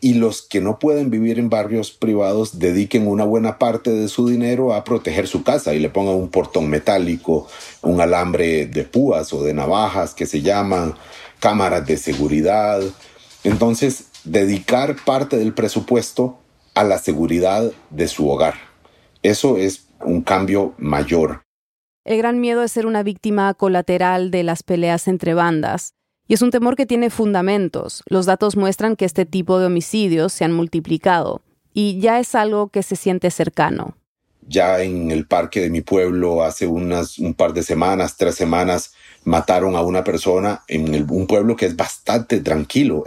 y 0.00 0.14
los 0.14 0.42
que 0.42 0.60
no 0.60 0.78
pueden 0.78 1.10
vivir 1.10 1.38
en 1.38 1.50
barrios 1.50 1.90
privados 1.90 2.58
dediquen 2.58 3.06
una 3.06 3.24
buena 3.24 3.58
parte 3.58 3.90
de 3.90 4.08
su 4.08 4.28
dinero 4.28 4.72
a 4.72 4.82
proteger 4.82 5.26
su 5.26 5.42
casa 5.42 5.74
y 5.74 5.78
le 5.78 5.90
pongan 5.90 6.14
un 6.14 6.30
portón 6.30 6.70
metálico, 6.70 7.46
un 7.82 8.00
alambre 8.00 8.66
de 8.66 8.84
púas 8.84 9.32
o 9.32 9.44
de 9.44 9.52
navajas 9.52 10.14
que 10.14 10.26
se 10.26 10.40
llaman, 10.40 10.94
cámaras 11.38 11.86
de 11.86 11.98
seguridad. 11.98 12.80
Entonces, 13.44 14.06
dedicar 14.24 14.96
parte 15.04 15.36
del 15.36 15.52
presupuesto 15.52 16.38
a 16.74 16.84
la 16.84 16.98
seguridad 16.98 17.70
de 17.90 18.08
su 18.08 18.28
hogar. 18.28 18.54
Eso 19.22 19.58
es 19.58 19.86
un 20.02 20.22
cambio 20.22 20.74
mayor. 20.78 21.42
El 22.06 22.16
gran 22.16 22.40
miedo 22.40 22.62
es 22.62 22.72
ser 22.72 22.86
una 22.86 23.02
víctima 23.02 23.52
colateral 23.52 24.30
de 24.30 24.42
las 24.44 24.62
peleas 24.62 25.08
entre 25.08 25.34
bandas. 25.34 25.92
Y 26.30 26.34
es 26.34 26.42
un 26.42 26.52
temor 26.52 26.76
que 26.76 26.86
tiene 26.86 27.10
fundamentos. 27.10 28.04
Los 28.06 28.24
datos 28.24 28.56
muestran 28.56 28.94
que 28.94 29.04
este 29.04 29.26
tipo 29.26 29.58
de 29.58 29.66
homicidios 29.66 30.32
se 30.32 30.44
han 30.44 30.52
multiplicado 30.52 31.42
y 31.74 31.98
ya 31.98 32.20
es 32.20 32.36
algo 32.36 32.68
que 32.68 32.84
se 32.84 32.94
siente 32.94 33.32
cercano. 33.32 33.96
Ya 34.46 34.80
en 34.80 35.10
el 35.10 35.26
parque 35.26 35.60
de 35.60 35.70
mi 35.70 35.80
pueblo 35.80 36.44
hace 36.44 36.68
unas, 36.68 37.18
un 37.18 37.34
par 37.34 37.52
de 37.52 37.64
semanas, 37.64 38.16
tres 38.16 38.36
semanas, 38.36 38.92
mataron 39.24 39.74
a 39.74 39.82
una 39.82 40.04
persona 40.04 40.62
en 40.68 41.10
un 41.10 41.26
pueblo 41.26 41.56
que 41.56 41.66
es 41.66 41.74
bastante 41.74 42.38
tranquilo, 42.38 43.02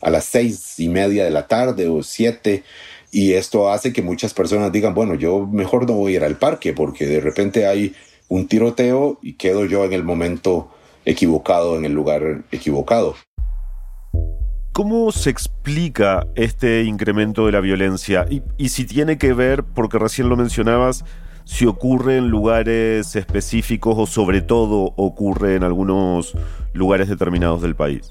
a 0.00 0.08
las 0.08 0.24
seis 0.24 0.80
y 0.80 0.88
media 0.88 1.24
de 1.24 1.30
la 1.30 1.46
tarde 1.46 1.86
o 1.86 2.02
siete. 2.02 2.62
Y 3.12 3.34
esto 3.34 3.70
hace 3.70 3.92
que 3.92 4.00
muchas 4.00 4.32
personas 4.32 4.72
digan, 4.72 4.94
bueno, 4.94 5.16
yo 5.16 5.46
mejor 5.46 5.86
no 5.86 5.96
voy 5.96 6.14
a 6.14 6.16
ir 6.16 6.24
al 6.24 6.38
parque 6.38 6.72
porque 6.72 7.04
de 7.04 7.20
repente 7.20 7.66
hay 7.66 7.94
un 8.28 8.48
tiroteo 8.48 9.18
y 9.20 9.34
quedo 9.34 9.66
yo 9.66 9.84
en 9.84 9.92
el 9.92 10.02
momento 10.02 10.70
equivocado 11.04 11.76
en 11.76 11.84
el 11.84 11.92
lugar 11.92 12.44
equivocado. 12.50 13.14
¿Cómo 14.74 15.12
se 15.12 15.30
explica 15.30 16.26
este 16.34 16.82
incremento 16.82 17.46
de 17.46 17.52
la 17.52 17.60
violencia? 17.60 18.26
Y, 18.58 18.68
si 18.70 18.84
tiene 18.84 19.18
que 19.18 19.32
ver, 19.32 19.62
porque 19.62 20.00
recién 20.00 20.28
lo 20.28 20.36
mencionabas, 20.36 21.04
si 21.44 21.66
ocurre 21.66 22.16
en 22.16 22.26
lugares 22.28 23.14
específicos 23.14 23.94
o 23.96 24.06
sobre 24.06 24.42
todo 24.42 24.92
ocurre 24.96 25.54
en 25.54 25.62
algunos 25.62 26.34
lugares 26.72 27.08
determinados 27.08 27.62
del 27.62 27.76
país. 27.76 28.10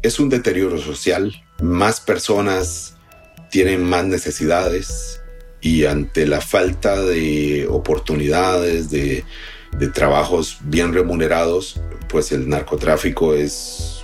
Es 0.00 0.18
un 0.18 0.30
deterioro 0.30 0.78
social, 0.78 1.30
más 1.60 2.00
personas 2.00 2.96
tienen 3.50 3.84
más 3.84 4.06
necesidades 4.06 5.20
y 5.60 5.84
ante 5.84 6.26
la 6.26 6.40
falta 6.40 7.02
de 7.02 7.66
oportunidades, 7.68 8.88
de, 8.88 9.24
de 9.78 9.88
trabajos 9.88 10.58
bien 10.62 10.92
remunerados, 10.92 11.80
pues 12.08 12.32
el 12.32 12.48
narcotráfico 12.48 13.34
es, 13.34 14.02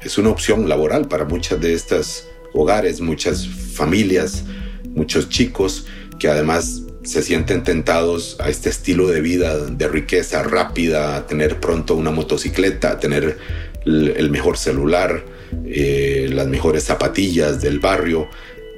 es 0.00 0.18
una 0.18 0.30
opción 0.30 0.68
laboral 0.68 1.08
para 1.08 1.24
muchas 1.24 1.60
de 1.60 1.74
estas 1.74 2.26
hogares, 2.54 3.00
muchas 3.00 3.46
familias, 3.46 4.44
muchos 4.88 5.28
chicos 5.28 5.86
que 6.18 6.28
además 6.28 6.82
se 7.02 7.22
sienten 7.22 7.62
tentados 7.62 8.36
a 8.38 8.50
este 8.50 8.68
estilo 8.68 9.08
de 9.08 9.20
vida 9.20 9.56
de 9.56 9.88
riqueza 9.88 10.42
rápida, 10.42 11.26
tener 11.26 11.60
pronto 11.60 11.94
una 11.94 12.10
motocicleta, 12.10 12.98
tener 12.98 13.38
el 13.84 14.30
mejor 14.30 14.58
celular, 14.58 15.24
eh, 15.64 16.28
las 16.30 16.46
mejores 16.48 16.84
zapatillas 16.84 17.62
del 17.62 17.78
barrio, 17.78 18.28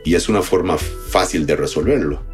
y 0.04 0.14
es 0.14 0.28
una 0.28 0.42
forma 0.42 0.78
fácil 0.78 1.46
de 1.46 1.56
resolverlo. 1.56 2.29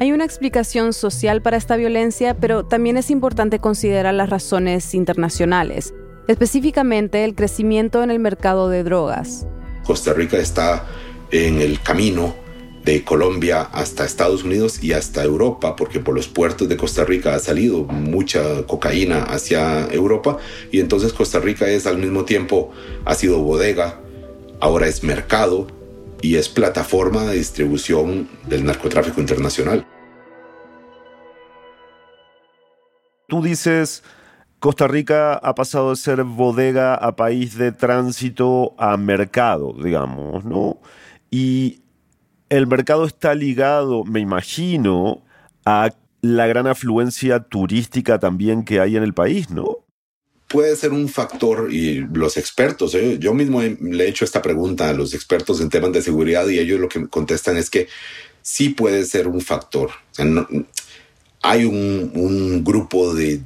Hay 0.00 0.12
una 0.12 0.24
explicación 0.24 0.94
social 0.94 1.42
para 1.42 1.58
esta 1.58 1.76
violencia, 1.76 2.34
pero 2.34 2.64
también 2.64 2.96
es 2.96 3.10
importante 3.10 3.58
considerar 3.58 4.14
las 4.14 4.30
razones 4.30 4.94
internacionales, 4.94 5.92
específicamente 6.26 7.22
el 7.22 7.34
crecimiento 7.34 8.02
en 8.02 8.10
el 8.10 8.18
mercado 8.18 8.70
de 8.70 8.82
drogas. 8.82 9.46
Costa 9.84 10.14
Rica 10.14 10.38
está 10.38 10.86
en 11.30 11.60
el 11.60 11.82
camino 11.82 12.34
de 12.82 13.04
Colombia 13.04 13.60
hasta 13.60 14.06
Estados 14.06 14.42
Unidos 14.42 14.82
y 14.82 14.94
hasta 14.94 15.22
Europa, 15.22 15.76
porque 15.76 16.00
por 16.00 16.14
los 16.14 16.28
puertos 16.28 16.66
de 16.70 16.78
Costa 16.78 17.04
Rica 17.04 17.34
ha 17.34 17.38
salido 17.38 17.84
mucha 17.84 18.66
cocaína 18.66 19.24
hacia 19.24 19.86
Europa 19.90 20.38
y 20.72 20.80
entonces 20.80 21.12
Costa 21.12 21.40
Rica 21.40 21.68
es 21.68 21.86
al 21.86 21.98
mismo 21.98 22.24
tiempo, 22.24 22.70
ha 23.04 23.14
sido 23.14 23.40
bodega, 23.40 24.00
ahora 24.60 24.88
es 24.88 25.02
mercado 25.04 25.66
y 26.22 26.36
es 26.36 26.48
plataforma 26.48 27.24
de 27.24 27.36
distribución 27.36 28.28
del 28.46 28.64
narcotráfico 28.64 29.20
internacional. 29.20 29.86
Tú 33.28 33.42
dices, 33.42 34.02
Costa 34.58 34.88
Rica 34.88 35.34
ha 35.34 35.54
pasado 35.54 35.90
de 35.90 35.96
ser 35.96 36.24
bodega 36.24 36.94
a 36.94 37.16
país 37.16 37.56
de 37.56 37.72
tránsito 37.72 38.74
a 38.78 38.96
mercado, 38.96 39.74
digamos, 39.82 40.44
¿no? 40.44 40.80
Y 41.30 41.82
el 42.48 42.66
mercado 42.66 43.04
está 43.04 43.34
ligado, 43.34 44.04
me 44.04 44.20
imagino, 44.20 45.22
a 45.64 45.90
la 46.20 46.46
gran 46.46 46.66
afluencia 46.66 47.40
turística 47.40 48.18
también 48.18 48.64
que 48.64 48.80
hay 48.80 48.96
en 48.96 49.02
el 49.02 49.14
país, 49.14 49.50
¿no? 49.50 49.78
Puede 50.50 50.74
ser 50.74 50.92
un 50.92 51.08
factor 51.08 51.72
y 51.72 52.04
los 52.12 52.36
expertos, 52.36 52.94
¿eh? 52.94 53.18
yo 53.20 53.32
mismo 53.32 53.62
le 53.62 54.04
he 54.04 54.08
hecho 54.08 54.24
esta 54.24 54.42
pregunta 54.42 54.90
a 54.90 54.92
los 54.92 55.14
expertos 55.14 55.60
en 55.60 55.70
temas 55.70 55.92
de 55.92 56.02
seguridad 56.02 56.46
y 56.48 56.58
ellos 56.58 56.80
lo 56.80 56.88
que 56.88 56.98
me 56.98 57.08
contestan 57.08 57.56
es 57.56 57.70
que 57.70 57.86
sí 58.42 58.70
puede 58.70 59.04
ser 59.04 59.28
un 59.28 59.40
factor. 59.40 59.90
hay 61.42 61.64
un, 61.64 62.64
grupo 62.64 63.14
de 63.14 63.40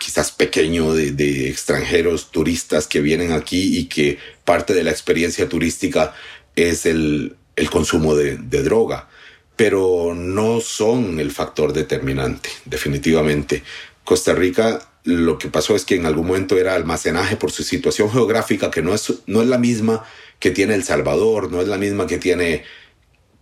quizás 0.00 0.32
pequeño 0.32 0.94
de, 0.94 1.12
de 1.12 1.48
extranjeros 1.48 2.30
turistas 2.30 2.86
que 2.86 3.00
vienen 3.00 3.32
aquí 3.32 3.78
y 3.78 3.84
que 3.84 4.18
parte 4.44 4.74
de 4.74 4.84
la 4.84 4.90
experiencia 4.90 5.48
turística 5.48 6.14
es 6.56 6.86
el, 6.86 7.36
el 7.56 7.70
consumo 7.70 8.14
de, 8.14 8.36
droga, 8.62 9.08
pero 9.56 10.14
no 10.14 10.60
son 10.60 11.20
el 11.20 11.30
factor 11.30 11.72
determinante, 11.72 12.50
definitivamente. 12.64 13.62
Costa 14.04 14.34
Rica 14.34 14.80
lo 15.04 15.38
que 15.38 15.48
pasó 15.48 15.74
es 15.74 15.84
que 15.84 15.96
en 15.96 16.06
algún 16.06 16.26
momento 16.26 16.56
era 16.56 16.74
almacenaje 16.74 17.36
por 17.36 17.50
su 17.50 17.62
situación 17.62 18.10
geográfica, 18.10 18.70
que 18.70 18.82
no 18.82 18.94
es, 18.94 19.12
no 19.26 19.42
es 19.42 19.48
la 19.48 19.58
misma 19.58 20.04
que 20.38 20.50
tiene 20.50 20.74
El 20.74 20.84
Salvador, 20.84 21.50
no 21.50 21.60
es 21.60 21.68
la 21.68 21.78
misma 21.78 22.06
que 22.06 22.18
tiene 22.18 22.64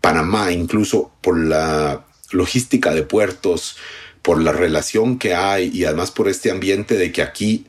Panamá, 0.01 0.53
incluso 0.53 1.13
por 1.21 1.39
la 1.39 2.07
logística 2.33 2.95
de 2.95 3.03
puertos, 3.03 3.77
por 4.23 4.41
la 4.41 4.53
relación 4.53 5.19
que 5.19 5.35
hay 5.35 5.71
y 5.73 5.85
además 5.85 6.11
por 6.11 6.29
este 6.29 6.51
ambiente 6.51 6.97
de 6.97 7.13
que 7.13 7.23
aquí 7.23 7.67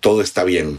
todo 0.00 0.20
está 0.20 0.44
bien. 0.44 0.78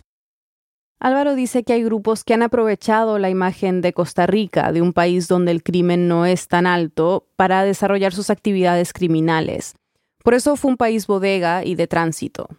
Álvaro 1.00 1.36
dice 1.36 1.63
que 1.63 1.74
hay 1.74 1.84
grupos 1.84 2.24
que 2.24 2.34
han 2.34 2.44
aprovechado 2.44 3.20
la 3.20 3.30
imagen 3.30 3.82
de 3.82 3.92
Costa 3.92 4.26
Rica, 4.26 4.72
de 4.72 4.82
un 4.82 4.94
país 4.94 5.28
donde 5.28 5.52
el 5.52 5.62
crimen 5.62 6.08
no 6.08 6.26
es 6.26 6.48
tan 6.48 6.66
alto, 6.66 7.28
para 7.36 7.63
desarrollar 7.63 8.13
sus 8.13 8.30
actividades 8.30 8.94
criminales. 8.94 9.76
Por 10.23 10.33
eso 10.33 10.55
fue 10.55 10.71
un 10.71 10.77
país 10.77 11.05
bodega 11.05 11.63
y 11.63 11.75
de 11.75 11.88
tránsito. 11.88 12.49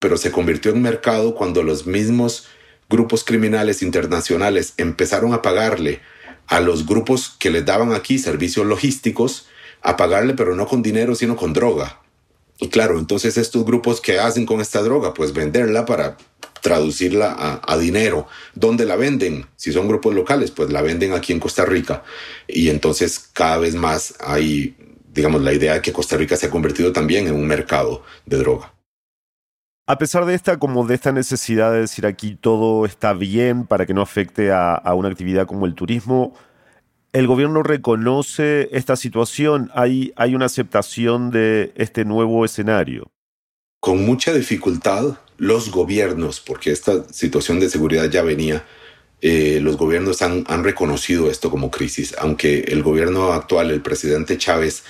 Pero 0.00 0.16
se 0.16 0.32
convirtió 0.32 0.72
en 0.72 0.82
mercado 0.82 1.34
cuando 1.34 1.62
los 1.62 1.86
mismos 1.86 2.48
grupos 2.88 3.22
criminales 3.22 3.82
internacionales 3.82 4.74
empezaron 4.78 5.32
a 5.32 5.42
pagarle 5.42 6.00
a 6.46 6.60
los 6.60 6.86
grupos 6.86 7.36
que 7.38 7.50
les 7.50 7.64
daban 7.64 7.92
aquí 7.92 8.18
servicios 8.18 8.66
logísticos, 8.66 9.46
a 9.82 9.96
pagarle 9.96 10.34
pero 10.34 10.56
no 10.56 10.66
con 10.66 10.82
dinero, 10.82 11.14
sino 11.14 11.36
con 11.36 11.52
droga. 11.52 12.00
Y 12.58 12.68
claro, 12.68 12.98
entonces 12.98 13.38
estos 13.38 13.64
grupos 13.64 14.00
que 14.00 14.18
hacen 14.18 14.44
con 14.44 14.60
esta 14.60 14.82
droga, 14.82 15.14
pues 15.14 15.32
venderla 15.32 15.86
para 15.86 16.16
traducirla 16.60 17.60
a, 17.62 17.78
dinero. 17.78 18.26
¿Dónde 18.54 18.84
la 18.84 18.96
venden? 18.96 19.46
Si 19.56 19.72
son 19.72 19.88
grupos 19.88 20.14
locales, 20.14 20.50
pues 20.50 20.70
la 20.70 20.82
venden 20.82 21.12
aquí 21.12 21.32
en 21.32 21.40
Costa 21.40 21.64
Rica. 21.64 22.02
Y 22.46 22.68
entonces 22.68 23.18
cada 23.32 23.58
vez 23.58 23.74
más 23.74 24.14
hay, 24.20 24.76
digamos, 25.20 25.42
la 25.42 25.52
idea 25.52 25.74
de 25.74 25.82
que 25.82 25.92
Costa 25.92 26.16
Rica 26.16 26.34
se 26.34 26.46
ha 26.46 26.50
convertido 26.50 26.92
también 26.92 27.26
en 27.26 27.34
un 27.34 27.46
mercado 27.46 28.02
de 28.24 28.38
droga. 28.38 28.72
A 29.86 29.98
pesar 29.98 30.24
de 30.24 30.34
esta, 30.34 30.58
como 30.58 30.86
de 30.86 30.94
esta 30.94 31.12
necesidad 31.12 31.72
de 31.72 31.80
decir 31.80 32.06
aquí 32.06 32.38
todo 32.40 32.86
está 32.86 33.12
bien 33.12 33.66
para 33.66 33.84
que 33.84 33.92
no 33.92 34.00
afecte 34.00 34.50
a, 34.50 34.74
a 34.74 34.94
una 34.94 35.08
actividad 35.08 35.46
como 35.46 35.66
el 35.66 35.74
turismo, 35.74 36.34
el 37.12 37.26
gobierno 37.26 37.62
reconoce 37.62 38.68
esta 38.72 38.96
situación, 38.96 39.70
hay, 39.74 40.12
hay 40.16 40.34
una 40.34 40.46
aceptación 40.46 41.30
de 41.30 41.72
este 41.74 42.06
nuevo 42.06 42.46
escenario. 42.46 43.10
Con 43.80 44.06
mucha 44.06 44.32
dificultad, 44.32 45.18
los 45.36 45.70
gobiernos, 45.70 46.40
porque 46.40 46.70
esta 46.70 47.04
situación 47.12 47.60
de 47.60 47.68
seguridad 47.68 48.08
ya 48.08 48.22
venía, 48.22 48.64
eh, 49.22 49.58
los 49.60 49.76
gobiernos 49.76 50.22
han, 50.22 50.44
han, 50.46 50.64
reconocido 50.64 51.30
esto 51.30 51.50
como 51.50 51.70
crisis, 51.70 52.14
aunque 52.18 52.60
el 52.68 52.82
gobierno 52.82 53.32
actual, 53.32 53.70
el 53.70 53.82
presidente 53.82 54.38
Chávez, 54.38 54.84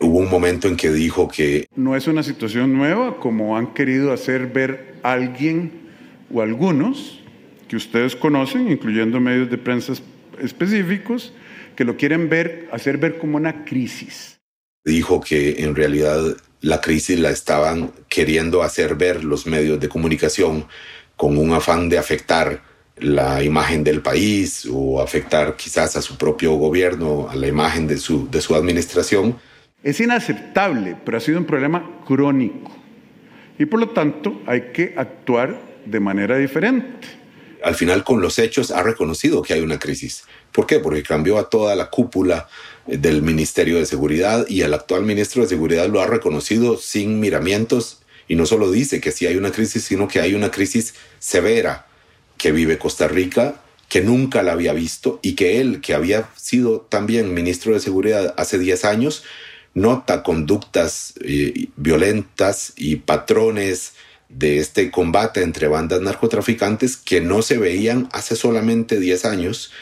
hubo 0.00 0.18
un 0.18 0.30
momento 0.30 0.68
en 0.68 0.76
que 0.76 0.90
dijo 0.90 1.28
que... 1.28 1.66
No 1.74 1.96
es 1.96 2.06
una 2.06 2.22
situación 2.22 2.72
nueva 2.72 3.18
como 3.18 3.56
han 3.56 3.74
querido 3.74 4.12
hacer 4.12 4.46
ver 4.46 4.94
alguien 5.02 5.88
o 6.32 6.42
algunos 6.42 7.20
que 7.68 7.76
ustedes 7.76 8.16
conocen, 8.16 8.70
incluyendo 8.70 9.20
medios 9.20 9.50
de 9.50 9.58
prensa 9.58 9.92
específicos, 10.40 11.32
que 11.76 11.84
lo 11.84 11.96
quieren 11.96 12.28
ver, 12.28 12.68
hacer 12.72 12.98
ver 12.98 13.18
como 13.18 13.36
una 13.36 13.64
crisis. 13.64 14.40
Dijo 14.84 15.20
que 15.20 15.62
en 15.64 15.74
realidad 15.74 16.36
la 16.60 16.80
crisis 16.80 17.18
la 17.18 17.30
estaban 17.30 17.92
queriendo 18.08 18.62
hacer 18.62 18.94
ver 18.94 19.24
los 19.24 19.46
medios 19.46 19.78
de 19.80 19.88
comunicación 19.88 20.66
con 21.16 21.36
un 21.36 21.52
afán 21.52 21.88
de 21.88 21.98
afectar 21.98 22.62
la 23.00 23.42
imagen 23.42 23.84
del 23.84 24.00
país 24.00 24.68
o 24.70 25.00
afectar 25.00 25.56
quizás 25.56 25.96
a 25.96 26.02
su 26.02 26.16
propio 26.16 26.54
gobierno, 26.54 27.28
a 27.30 27.36
la 27.36 27.46
imagen 27.46 27.86
de 27.86 27.98
su, 27.98 28.28
de 28.30 28.40
su 28.40 28.54
administración. 28.54 29.36
Es 29.82 30.00
inaceptable, 30.00 30.96
pero 31.04 31.18
ha 31.18 31.20
sido 31.20 31.38
un 31.38 31.44
problema 31.44 32.00
crónico. 32.06 32.70
Y 33.58 33.66
por 33.66 33.80
lo 33.80 33.90
tanto 33.90 34.40
hay 34.46 34.72
que 34.72 34.94
actuar 34.96 35.60
de 35.84 36.00
manera 36.00 36.36
diferente 36.36 37.18
al 37.62 37.74
final 37.74 38.04
con 38.04 38.20
los 38.20 38.38
hechos 38.38 38.70
ha 38.70 38.82
reconocido 38.82 39.42
que 39.42 39.54
hay 39.54 39.60
una 39.60 39.78
crisis. 39.78 40.24
¿Por 40.52 40.66
qué? 40.66 40.78
Porque 40.78 41.02
cambió 41.02 41.38
a 41.38 41.48
toda 41.48 41.74
la 41.74 41.90
cúpula 41.90 42.48
eh, 42.86 42.96
del 42.96 43.22
Ministerio 43.22 43.78
de 43.78 43.86
Seguridad 43.86 44.46
y 44.48 44.62
el 44.62 44.74
actual 44.74 45.04
ministro 45.04 45.42
de 45.42 45.48
Seguridad 45.48 45.88
lo 45.88 46.00
ha 46.00 46.06
reconocido 46.06 46.76
sin 46.76 47.20
miramientos 47.20 48.02
y 48.26 48.36
no 48.36 48.46
solo 48.46 48.70
dice 48.70 49.00
que 49.00 49.10
sí 49.10 49.26
hay 49.26 49.36
una 49.36 49.52
crisis, 49.52 49.84
sino 49.84 50.06
que 50.06 50.20
hay 50.20 50.34
una 50.34 50.50
crisis 50.50 50.94
severa 51.18 51.86
que 52.38 52.52
vive 52.52 52.78
Costa 52.78 53.08
Rica, 53.08 53.60
que 53.88 54.00
nunca 54.00 54.42
la 54.42 54.52
había 54.52 54.72
visto 54.72 55.18
y 55.22 55.34
que 55.34 55.60
él, 55.60 55.80
que 55.80 55.94
había 55.94 56.28
sido 56.36 56.80
también 56.80 57.34
ministro 57.34 57.74
de 57.74 57.80
Seguridad 57.80 58.34
hace 58.36 58.58
10 58.58 58.84
años, 58.84 59.24
nota 59.74 60.22
conductas 60.22 61.14
eh, 61.22 61.68
violentas 61.76 62.72
y 62.76 62.96
patrones 62.96 63.94
de 64.28 64.58
este 64.58 64.90
combate 64.90 65.42
entre 65.42 65.68
bandas 65.68 66.00
narcotraficantes 66.00 66.96
que 66.96 67.20
no 67.20 67.42
se 67.42 67.56
veían 67.56 68.08
hace 68.12 68.36
solamente 68.36 69.00
10 69.00 69.24
años 69.24 69.72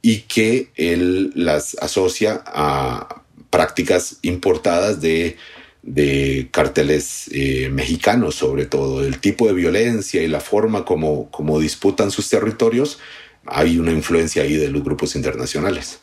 y 0.00 0.20
que 0.22 0.70
él 0.76 1.32
las 1.34 1.76
asocia 1.80 2.42
a 2.46 3.22
prácticas 3.50 4.16
importadas 4.22 5.00
de, 5.00 5.36
de 5.84 6.48
carteles 6.50 7.28
eh, 7.32 7.68
mexicanos, 7.70 8.36
sobre 8.36 8.64
todo. 8.64 9.04
El 9.04 9.18
tipo 9.18 9.46
de 9.46 9.52
violencia 9.52 10.22
y 10.22 10.28
la 10.28 10.40
forma 10.40 10.84
como, 10.84 11.30
como 11.30 11.60
disputan 11.60 12.10
sus 12.10 12.28
territorios, 12.30 12.98
hay 13.44 13.78
una 13.78 13.92
influencia 13.92 14.42
ahí 14.42 14.54
de 14.54 14.70
los 14.70 14.82
grupos 14.82 15.14
internacionales. 15.14 16.00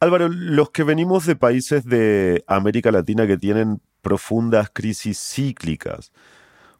Álvaro, 0.00 0.28
los 0.28 0.70
que 0.70 0.82
venimos 0.82 1.26
de 1.26 1.36
países 1.36 1.84
de 1.84 2.42
América 2.46 2.90
Latina 2.90 3.26
que 3.26 3.36
tienen 3.36 3.80
profundas 4.00 4.70
crisis 4.72 5.18
cíclicas, 5.18 6.10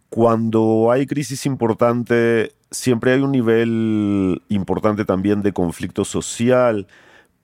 cuando 0.09 0.91
hay 0.91 1.07
crisis 1.07 1.45
importante, 1.45 2.53
siempre 2.71 3.13
hay 3.13 3.21
un 3.21 3.33
nivel 3.33 4.43
importante 4.49 5.05
también 5.05 5.43
de 5.43 5.53
conflicto 5.53 6.05
social, 6.05 6.87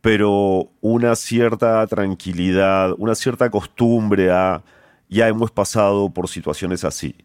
pero 0.01 0.71
una 0.81 1.15
cierta 1.15 1.87
tranquilidad, 1.87 2.95
una 2.99 3.15
cierta 3.15 3.51
costumbre 3.51 4.31
a 4.31 4.63
ya 5.09 5.29
hemos 5.29 5.51
pasado 5.51 6.11
por 6.11 6.29
situaciones 6.29 6.85
así. 6.85 7.17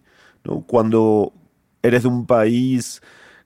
Cuando 0.67 1.33
eres 1.81 2.03
de 2.03 2.09
un 2.09 2.25
país 2.25 3.01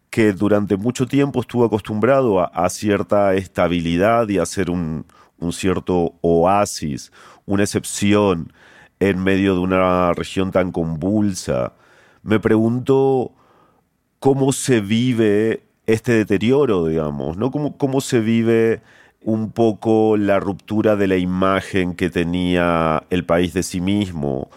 que 0.09 0.33
durante 0.33 0.77
mucho 0.77 1.05
tiempo 1.05 1.41
estuvo 1.41 1.65
acostumbrado 1.65 2.39
a, 2.39 2.69
cierta 2.69 3.35
estabilidad 3.35 4.27
y 4.29 4.39
a 4.39 4.45
ser 4.45 4.69
un, 4.69 5.05
un 5.39 5.53
cierto 5.53 6.15
oasis, 6.21 7.11
una 7.45 7.63
excepción 7.63 8.51
en 8.99 9.23
medio 9.23 9.53
de 9.53 9.59
una 9.59 10.13
región 10.13 10.51
tan 10.51 10.71
convulsa, 10.71 11.73
me 12.23 12.39
pregunto 12.39 13.33
cómo 14.19 14.51
se 14.51 14.81
vive 14.81 15.63
este 15.85 16.13
deterioro, 16.13 16.87
digamos, 16.87 17.37
¿no? 17.37 17.51
Cómo, 17.51 17.77
cómo 17.77 18.01
se 18.01 18.19
vive 18.19 18.81
un 19.21 19.51
poco 19.51 20.17
la 20.17 20.39
ruptura 20.39 20.95
de 20.95 21.07
la 21.07 21.17
imagen 21.17 21.95
que 21.95 22.09
tenía 22.09 23.03
el 23.09 23.25
país 23.25 23.53
de 23.53 23.63
sí 23.63 23.81
mismo 23.81 24.49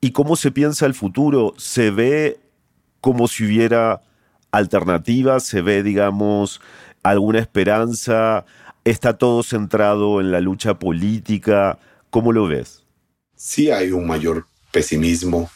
y 0.00 0.10
cómo 0.12 0.36
se 0.36 0.50
piensa 0.50 0.86
el 0.86 0.94
futuro. 0.94 1.54
Se 1.56 1.90
ve 1.90 2.40
como 3.00 3.28
si 3.28 3.44
hubiera 3.44 4.02
alternativas, 4.50 5.44
se 5.44 5.62
ve, 5.62 5.82
digamos, 5.82 6.60
alguna 7.02 7.38
esperanza. 7.38 8.44
¿Está 8.84 9.18
todo 9.18 9.42
centrado 9.42 10.20
en 10.20 10.30
la 10.30 10.40
lucha 10.40 10.78
política? 10.78 11.78
¿Cómo 12.10 12.32
lo 12.32 12.46
ves? 12.46 12.84
Sí 13.34 13.70
hay 13.70 13.92
un 13.92 14.06
mayor 14.06 14.46
pesimismo 14.72 15.50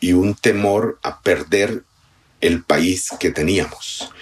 y 0.00 0.12
un 0.12 0.34
temor 0.34 0.98
a 1.02 1.20
perder 1.20 1.84
el 2.40 2.62
país 2.64 3.10
que 3.18 3.30
teníamos. 3.30 4.12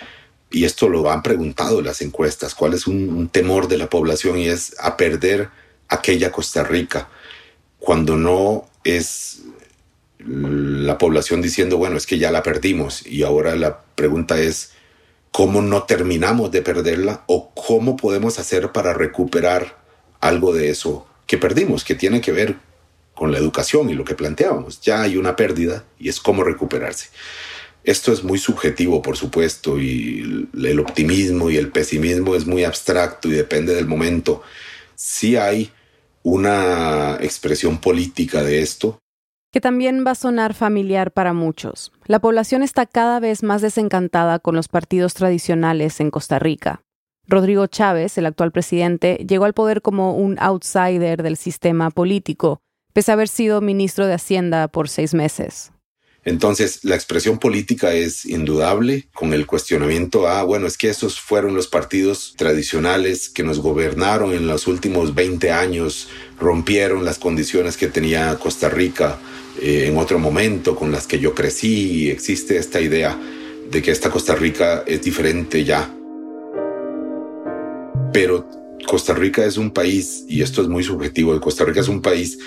Y 0.51 0.65
esto 0.65 0.89
lo 0.89 1.11
han 1.11 1.23
preguntado 1.23 1.83
las 1.83 2.01
encuestas, 2.01 2.55
cuál 2.55 2.75
es 2.75 2.87
un, 2.87 3.29
temor 3.29 3.69
de 3.69 3.79
la 3.79 3.91
población 3.91 4.39
y 4.39 4.49
es 4.49 4.75
a 4.79 4.97
perder 4.97 5.51
aquella 5.89 6.33
Costa 6.33 6.65
Rica, 6.65 7.09
cuando 7.79 8.17
no 8.17 8.69
es 8.85 9.43
la 10.19 10.99
población 10.99 11.43
diciendo, 11.43 11.77
bueno, 11.77 11.97
es 11.97 12.07
que 12.07 12.19
ya 12.19 12.31
la 12.31 12.43
perdimos 12.43 13.07
y 13.07 13.23
ahora 13.23 13.55
la 13.57 13.83
pregunta 13.95 14.41
es, 14.41 14.73
¿cómo 15.31 15.63
no 15.63 15.85
terminamos 15.85 16.51
de 16.51 16.63
perderla 16.63 17.25
o 17.27 17.53
cómo 17.55 17.97
podemos 17.97 18.39
hacer 18.39 18.73
para 18.73 18.95
recuperar 18.95 19.79
algo 20.21 20.53
de 20.53 20.71
eso 20.71 21.07
que 21.27 21.39
perdimos, 21.39 21.85
que 21.85 21.95
tiene 21.95 22.21
que 22.21 22.33
ver 22.33 22.57
con 23.15 23.33
la 23.33 23.39
educación 23.39 23.91
y 23.91 23.95
lo 23.95 24.05
que 24.05 24.15
planteábamos? 24.15 24.81
Ya 24.81 25.03
hay 25.03 25.17
una 25.17 25.37
pérdida 25.37 25.85
y 25.99 26.09
es 26.09 26.21
cómo 26.21 26.43
recuperarse. 26.43 27.09
Esto 27.88 28.12
es 28.12 28.22
muy 28.22 28.37
subjetivo, 28.37 29.01
por 29.01 29.16
supuesto, 29.16 29.81
y 29.81 30.46
el 30.53 30.79
optimismo 30.79 31.48
y 31.48 31.57
el 31.57 31.70
pesimismo 31.70 32.35
es 32.35 32.46
muy 32.46 32.62
abstracto 32.62 33.29
y 33.29 33.31
depende 33.31 33.74
del 33.74 33.87
momento. 33.87 34.42
Sí 34.94 35.37
hay 35.37 35.70
una 36.22 37.16
expresión 37.22 37.79
política 37.79 38.42
de 38.42 38.61
esto. 38.61 38.98
Que 39.51 39.62
también 39.62 40.05
va 40.07 40.11
a 40.11 40.16
sonar 40.16 40.53
familiar 40.53 41.12
para 41.12 41.33
muchos. 41.33 41.90
La 42.05 42.18
población 42.18 42.62
está 42.62 42.85
cada 42.85 43.20
vez 43.20 43.42
más 43.42 43.62
desencantada 43.62 44.38
con 44.38 44.55
los 44.55 44.68
partidos 44.68 45.14
tradicionales 45.14 45.98
en 46.01 46.11
Costa 46.11 46.38
Rica. 46.38 46.83
Rodrigo 47.27 47.68
Chávez, 47.68 48.18
el 48.18 48.27
actual 48.27 48.53
presidente, 48.53 49.24
llegó 49.27 49.46
al 49.46 49.55
poder 49.55 49.81
como 49.81 50.14
un 50.14 50.37
outsider 50.40 51.22
del 51.22 51.38
sistema 51.38 51.88
político, 51.88 52.61
pese 52.92 53.12
a 53.12 53.14
haber 53.14 53.29
sido 53.29 53.62
ministro 53.62 54.07
de 54.07 54.12
Hacienda 54.12 54.68
por 54.68 54.90
seis 54.90 55.14
meses. 55.14 55.72
Entonces, 56.29 56.81
la 56.85 56.95
expresión 56.95 57.38
política 57.38 57.95
es 57.95 58.27
indudable 58.27 59.09
con 59.14 59.33
el 59.33 59.47
cuestionamiento 59.47 60.29
a, 60.29 60.43
bueno, 60.43 60.67
es 60.67 60.77
que 60.77 60.91
esos 60.91 61.19
fueron 61.19 61.55
los 61.55 61.69
partidos 61.69 62.35
tradicionales 62.37 63.31
que 63.31 63.43
nos 63.43 63.61
gobernaron 63.61 64.35
en 64.35 64.47
los 64.47 64.67
últimos 64.67 65.14
20 65.14 65.51
años, 65.51 66.09
rompieron 66.38 67.03
las 67.03 67.19
condiciones 67.19 67.79
que 67.79 67.87
tenía 67.87 68.35
Costa 68.38 68.69
Rica 68.69 69.19
eh, 69.62 69.87
en 69.87 69.97
otro 69.97 70.19
momento 70.19 70.77
con 70.77 70.93
las 70.93 71.07
que 71.07 71.19
yo 71.19 71.35
crecí 71.35 72.11
existe 72.11 72.59
esta 72.59 72.79
idea 72.79 73.19
de 73.71 73.81
que 73.81 73.91
esta 73.91 74.11
Costa 74.11 74.35
Rica 74.35 74.85
es 74.87 75.01
diferente 75.01 75.64
ya. 75.64 75.91
Pero 78.12 78.47
Costa 78.87 79.14
Rica 79.14 79.47
es 79.47 79.57
un 79.57 79.71
país, 79.71 80.27
y 80.29 80.43
esto 80.43 80.61
es 80.61 80.69
muy 80.69 80.85
subjetivo, 80.85 81.41
Costa 81.41 81.64
Rica 81.64 81.81
es 81.81 81.88
un 81.88 82.03
país, 82.03 82.38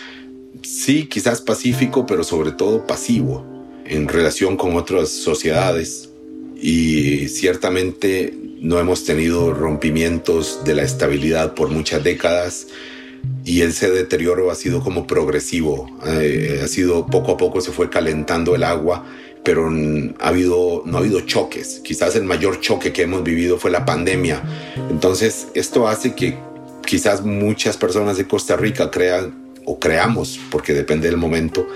sí, 0.62 1.08
quizás 1.08 1.42
pacífico, 1.42 2.06
pero 2.06 2.24
sobre 2.24 2.52
todo 2.52 2.86
pasivo 2.86 3.52
en 3.92 4.08
relación 4.08 4.56
con 4.56 4.76
otras 4.78 5.10
sociedades 5.10 6.10
y 6.56 7.28
ciertamente 7.28 8.34
no 8.62 8.80
hemos 8.80 9.04
tenido 9.04 9.54
rompimientos 9.54 10.64
de 10.64 10.76
la 10.76 10.84
estabilidad 10.84 11.56
por 11.56 11.70
muchas 11.70 12.04
décadas 12.04 12.68
y 13.44 13.62
ese 13.62 13.92
deterioro 13.92 14.50
ha 14.50 14.56
sido 14.56 14.82
como 14.82 15.08
progresivo, 15.08 15.90
eh, 16.06 16.62
ha 16.64 16.68
sido 16.68 17.06
poco 17.06 17.34
a 17.34 17.38
poco 17.38 17.60
se 17.60 17.72
fue 17.72 17.90
calentando 17.90 18.56
el 18.56 18.64
agua, 18.64 19.06
pero 19.44 19.70
ha 20.20 20.28
habido, 20.28 20.84
no 20.86 20.98
ha 20.98 21.00
habido 21.02 21.22
choques. 21.22 21.82
Quizás 21.84 22.16
el 22.16 22.24
mayor 22.24 22.62
choque 22.62 22.94
que 22.94 23.02
hemos 23.02 23.24
vivido 23.24 23.58
fue 23.58 23.72
la 23.72 23.86
pandemia. 23.86 24.42
Entonces 24.90 25.48
esto 25.54 25.88
hace 25.88 26.16
que 26.16 26.38
quizás 26.86 27.24
muchas 27.24 27.76
personas 27.76 28.18
de 28.18 28.28
Costa 28.28 28.56
Rica 28.56 28.90
crean 28.90 29.54
o 29.66 29.80
creamos, 29.80 30.40
porque 30.50 30.74
depende 30.74 31.08
del 31.08 31.18
momento, 31.18 31.68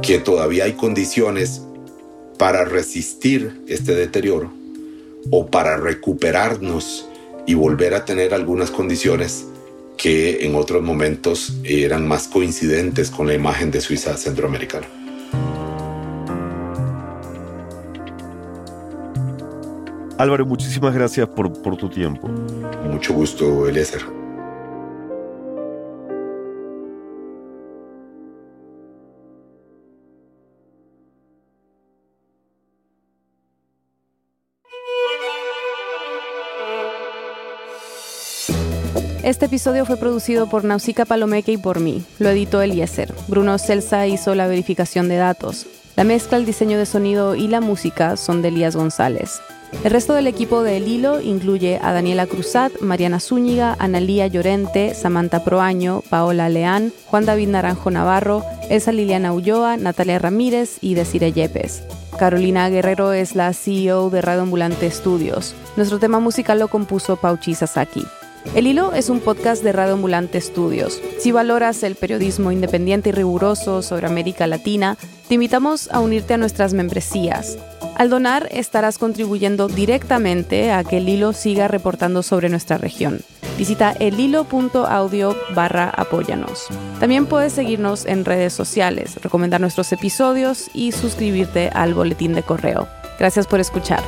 que 0.00 0.18
todavía 0.18 0.64
hay 0.64 0.72
condiciones 0.72 1.62
para 2.38 2.64
resistir 2.64 3.62
este 3.68 3.94
deterioro 3.94 4.52
o 5.30 5.46
para 5.46 5.76
recuperarnos 5.76 7.08
y 7.46 7.54
volver 7.54 7.94
a 7.94 8.04
tener 8.04 8.34
algunas 8.34 8.70
condiciones 8.70 9.46
que 9.96 10.44
en 10.46 10.54
otros 10.54 10.82
momentos 10.82 11.54
eran 11.64 12.08
más 12.08 12.26
coincidentes 12.28 13.10
con 13.10 13.26
la 13.26 13.34
imagen 13.34 13.70
de 13.70 13.80
Suiza 13.80 14.16
centroamericana. 14.16 14.86
Álvaro, 20.18 20.46
muchísimas 20.46 20.94
gracias 20.94 21.28
por, 21.28 21.62
por 21.62 21.76
tu 21.76 21.88
tiempo. 21.88 22.28
Mucho 22.28 23.12
gusto, 23.12 23.68
Eliezer. 23.68 24.21
Este 39.32 39.46
episodio 39.46 39.86
fue 39.86 39.96
producido 39.96 40.46
por 40.46 40.62
Nausica 40.62 41.06
Palomeque 41.06 41.52
y 41.52 41.56
por 41.56 41.80
mí. 41.80 42.04
Lo 42.18 42.28
editó 42.28 42.60
Eliezer. 42.60 43.14
Bruno 43.28 43.56
Celsa 43.56 44.06
hizo 44.06 44.34
la 44.34 44.46
verificación 44.46 45.08
de 45.08 45.16
datos. 45.16 45.66
La 45.96 46.04
mezcla, 46.04 46.36
el 46.36 46.44
diseño 46.44 46.76
de 46.76 46.84
sonido 46.84 47.34
y 47.34 47.48
la 47.48 47.62
música 47.62 48.18
son 48.18 48.42
de 48.42 48.48
Elías 48.48 48.76
González. 48.76 49.40
El 49.84 49.90
resto 49.90 50.12
del 50.12 50.26
equipo 50.26 50.62
de 50.62 50.76
El 50.76 50.86
Hilo 50.86 51.22
incluye 51.22 51.80
a 51.82 51.94
Daniela 51.94 52.26
Cruzat, 52.26 52.82
Mariana 52.82 53.20
Zúñiga, 53.20 53.74
Analía 53.78 54.26
Llorente, 54.26 54.92
Samantha 54.94 55.42
Proaño, 55.42 56.02
Paola 56.10 56.50
Leán, 56.50 56.92
Juan 57.06 57.24
David 57.24 57.48
Naranjo 57.48 57.90
Navarro, 57.90 58.44
Elsa 58.68 58.92
Liliana 58.92 59.32
Ulloa, 59.32 59.78
Natalia 59.78 60.18
Ramírez 60.18 60.76
y 60.82 60.92
Desire 60.92 61.32
Yepes. 61.32 61.84
Carolina 62.18 62.68
Guerrero 62.68 63.14
es 63.14 63.34
la 63.34 63.54
CEO 63.54 64.10
de 64.10 64.20
Radio 64.20 64.42
Ambulante 64.42 64.90
Studios. 64.90 65.54
Nuestro 65.78 65.98
tema 65.98 66.20
musical 66.20 66.58
lo 66.58 66.68
compuso 66.68 67.16
Pauchi 67.16 67.54
Sasaki. 67.54 68.04
El 68.54 68.66
Hilo 68.66 68.92
es 68.92 69.08
un 69.08 69.20
podcast 69.20 69.62
de 69.62 69.72
Radio 69.72 69.94
Ambulante 69.94 70.36
Estudios. 70.36 71.00
Si 71.18 71.32
valoras 71.32 71.82
el 71.82 71.94
periodismo 71.94 72.52
independiente 72.52 73.08
y 73.08 73.12
riguroso 73.12 73.82
sobre 73.82 74.06
América 74.06 74.46
Latina, 74.46 74.98
te 75.28 75.34
invitamos 75.34 75.90
a 75.90 76.00
unirte 76.00 76.34
a 76.34 76.36
nuestras 76.36 76.74
membresías. 76.74 77.56
Al 77.96 78.10
donar 78.10 78.48
estarás 78.50 78.98
contribuyendo 78.98 79.68
directamente 79.68 80.70
a 80.70 80.84
que 80.84 80.98
el 80.98 81.08
hilo 81.08 81.32
siga 81.32 81.68
reportando 81.68 82.22
sobre 82.22 82.48
nuestra 82.48 82.76
región. 82.76 83.20
Visita 83.56 83.92
elhilo.audio 83.92 85.36
barra 85.54 85.88
apóyanos. 85.88 86.66
También 87.00 87.26
puedes 87.26 87.52
seguirnos 87.52 88.06
en 88.06 88.24
redes 88.24 88.52
sociales, 88.52 89.16
recomendar 89.22 89.60
nuestros 89.60 89.92
episodios 89.92 90.70
y 90.74 90.92
suscribirte 90.92 91.70
al 91.72 91.94
boletín 91.94 92.34
de 92.34 92.42
correo. 92.42 92.88
Gracias 93.18 93.46
por 93.46 93.60
escuchar. 93.60 94.02